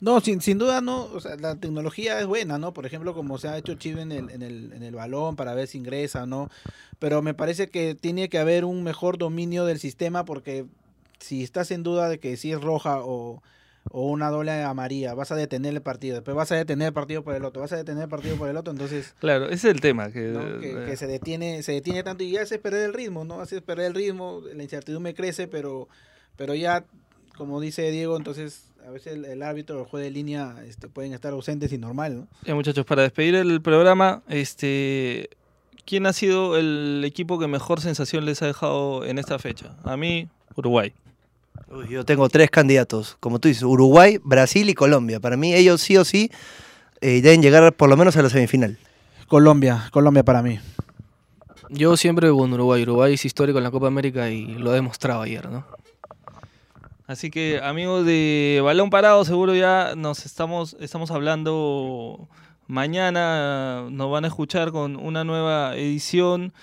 No, 0.01 0.21
sin, 0.21 0.39
sin 0.39 0.59
duda 0.59 0.81
no, 0.81 1.05
o 1.05 1.19
sea, 1.19 1.35
la 1.37 1.55
tecnología 1.55 2.19
es 2.19 2.27
buena, 2.27 2.59
¿no? 2.59 2.75
Por 2.75 2.85
ejemplo, 2.85 3.15
como 3.15 3.39
se 3.39 3.47
ha 3.47 3.57
hecho 3.57 3.73
chip 3.73 3.97
en 3.97 4.11
el, 4.11 4.29
en 4.29 4.43
el, 4.43 4.71
en 4.71 4.83
el 4.83 4.93
balón 4.93 5.35
para 5.35 5.55
ver 5.55 5.67
si 5.67 5.79
ingresa 5.79 6.21
o 6.21 6.25
no, 6.27 6.51
pero 6.99 7.23
me 7.23 7.33
parece 7.33 7.69
que 7.69 7.95
tiene 7.95 8.29
que 8.29 8.37
haber 8.37 8.65
un 8.65 8.83
mejor 8.83 9.17
dominio 9.17 9.65
del 9.65 9.79
sistema 9.79 10.25
porque 10.25 10.67
si 11.17 11.41
estás 11.41 11.71
en 11.71 11.81
duda 11.81 12.07
de 12.07 12.19
que 12.19 12.37
si 12.37 12.51
es 12.51 12.61
roja 12.61 12.99
o, 13.01 13.41
o 13.91 14.09
una 14.09 14.29
doble 14.29 14.51
amarilla, 14.63 15.13
vas 15.13 15.31
a 15.31 15.35
detener 15.35 15.73
el 15.73 15.81
partido, 15.81 16.15
después 16.15 16.35
vas 16.35 16.51
a 16.51 16.55
detener 16.55 16.89
el 16.89 16.93
partido 16.93 17.23
por 17.23 17.35
el 17.35 17.45
otro, 17.45 17.61
vas 17.61 17.71
a 17.71 17.77
detener 17.77 18.03
el 18.03 18.09
partido 18.09 18.35
por 18.37 18.49
el 18.49 18.57
otro, 18.57 18.71
entonces 18.71 19.13
Claro, 19.19 19.45
ese 19.45 19.69
es 19.69 19.75
el 19.75 19.81
tema. 19.81 20.11
Que, 20.11 20.21
¿no? 20.29 20.59
que, 20.59 20.71
eh, 20.71 20.85
que 20.85 20.97
se 20.97 21.07
detiene 21.07 21.63
se 21.63 21.73
detiene 21.73 22.03
tanto 22.03 22.23
y 22.23 22.31
ya 22.31 22.41
haces 22.41 22.59
perder 22.59 22.85
el 22.85 22.93
ritmo, 22.93 23.25
¿no? 23.25 23.41
Haces 23.41 23.61
perder 23.61 23.87
el 23.87 23.93
ritmo, 23.93 24.41
la 24.53 24.63
incertidumbre 24.63 25.13
crece, 25.13 25.47
pero 25.47 25.87
pero 26.35 26.53
ya, 26.55 26.85
como 27.35 27.59
dice 27.59 27.89
Diego, 27.91 28.15
entonces 28.15 28.71
a 28.87 28.91
veces 28.91 29.13
el, 29.13 29.25
el 29.25 29.43
árbitro 29.43 29.77
o 29.77 29.81
el 29.81 29.85
juez 29.85 30.03
de 30.03 30.11
línea 30.11 30.55
este, 30.65 30.87
pueden 30.87 31.13
estar 31.13 31.33
ausentes 31.33 31.73
y 31.73 31.77
normal, 31.77 32.15
¿no? 32.15 32.27
Ya, 32.43 32.55
muchachos, 32.55 32.85
para 32.85 33.01
despedir 33.01 33.35
el 33.35 33.61
programa, 33.61 34.23
este, 34.29 35.29
¿quién 35.85 36.05
ha 36.05 36.13
sido 36.13 36.57
el 36.57 37.03
equipo 37.05 37.37
que 37.39 37.47
mejor 37.47 37.81
sensación 37.81 38.25
les 38.25 38.41
ha 38.41 38.47
dejado 38.47 39.03
en 39.03 39.17
esta 39.17 39.39
fecha? 39.39 39.75
A 39.83 39.97
mí, 39.97 40.29
Uruguay. 40.55 40.93
Uy, 41.69 41.87
yo 41.89 42.05
tengo 42.05 42.29
tres 42.29 42.49
candidatos, 42.49 43.17
como 43.19 43.39
tú 43.39 43.49
dices, 43.49 43.63
Uruguay, 43.63 44.19
Brasil 44.23 44.69
y 44.69 44.73
Colombia. 44.73 45.19
Para 45.19 45.35
mí 45.35 45.53
ellos 45.53 45.81
sí 45.81 45.97
o 45.97 46.05
sí 46.05 46.31
eh, 47.01 47.21
deben 47.21 47.41
llegar 47.41 47.73
por 47.73 47.89
lo 47.89 47.97
menos 47.97 48.15
a 48.15 48.21
la 48.21 48.29
semifinal. 48.29 48.77
Colombia, 49.27 49.89
Colombia 49.91 50.23
para 50.23 50.41
mí. 50.41 50.59
Yo 51.69 51.97
siempre 51.97 52.29
con 52.29 52.53
Uruguay. 52.53 52.83
Uruguay 52.83 53.13
es 53.15 53.25
histórico 53.25 53.57
en 53.57 53.65
la 53.65 53.71
Copa 53.71 53.87
América 53.87 54.29
y 54.29 54.45
lo 54.45 54.71
ha 54.71 54.73
demostrado 54.73 55.21
ayer, 55.21 55.49
¿no? 55.49 55.65
Así 57.05 57.29
que, 57.29 57.59
amigos 57.61 58.05
de 58.05 58.61
Balón 58.63 58.89
Parado, 58.89 59.23
seguro 59.25 59.55
ya 59.55 59.93
nos 59.95 60.25
estamos, 60.25 60.75
estamos 60.79 61.11
hablando 61.11 62.27
mañana. 62.67 63.87
Nos 63.89 64.11
van 64.11 64.25
a 64.25 64.27
escuchar 64.27 64.71
con 64.71 64.95
una 64.95 65.23
nueva 65.23 65.75
edición 65.75 66.53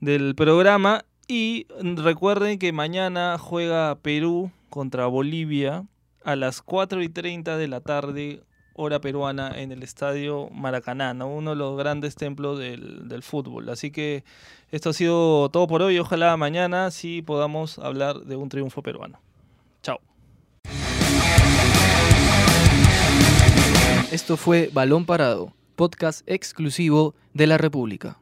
del 0.00 0.34
programa. 0.34 1.04
Y 1.28 1.66
recuerden 1.80 2.58
que 2.58 2.72
mañana 2.72 3.36
juega 3.38 3.96
Perú 3.96 4.52
contra 4.70 5.06
Bolivia 5.06 5.84
a 6.22 6.36
las 6.36 6.62
4 6.62 7.02
y 7.02 7.08
30 7.08 7.56
de 7.56 7.66
la 7.66 7.80
tarde, 7.80 8.42
hora 8.74 9.00
peruana, 9.00 9.60
en 9.60 9.72
el 9.72 9.82
estadio 9.82 10.48
Maracaná, 10.50 11.14
¿no? 11.14 11.28
uno 11.28 11.50
de 11.50 11.56
los 11.56 11.76
grandes 11.76 12.14
templos 12.14 12.60
del, 12.60 13.08
del 13.08 13.24
fútbol. 13.24 13.68
Así 13.70 13.90
que 13.90 14.22
esto 14.70 14.90
ha 14.90 14.92
sido 14.92 15.48
todo 15.48 15.66
por 15.66 15.82
hoy. 15.82 15.98
Ojalá 15.98 16.36
mañana 16.36 16.92
sí 16.92 17.22
podamos 17.22 17.80
hablar 17.80 18.20
de 18.20 18.36
un 18.36 18.48
triunfo 18.48 18.82
peruano. 18.82 19.18
Chao. 19.82 19.98
Esto 24.12 24.36
fue 24.36 24.70
Balón 24.72 25.04
Parado, 25.06 25.52
podcast 25.74 26.22
exclusivo 26.28 27.16
de 27.34 27.48
la 27.48 27.58
República. 27.58 28.18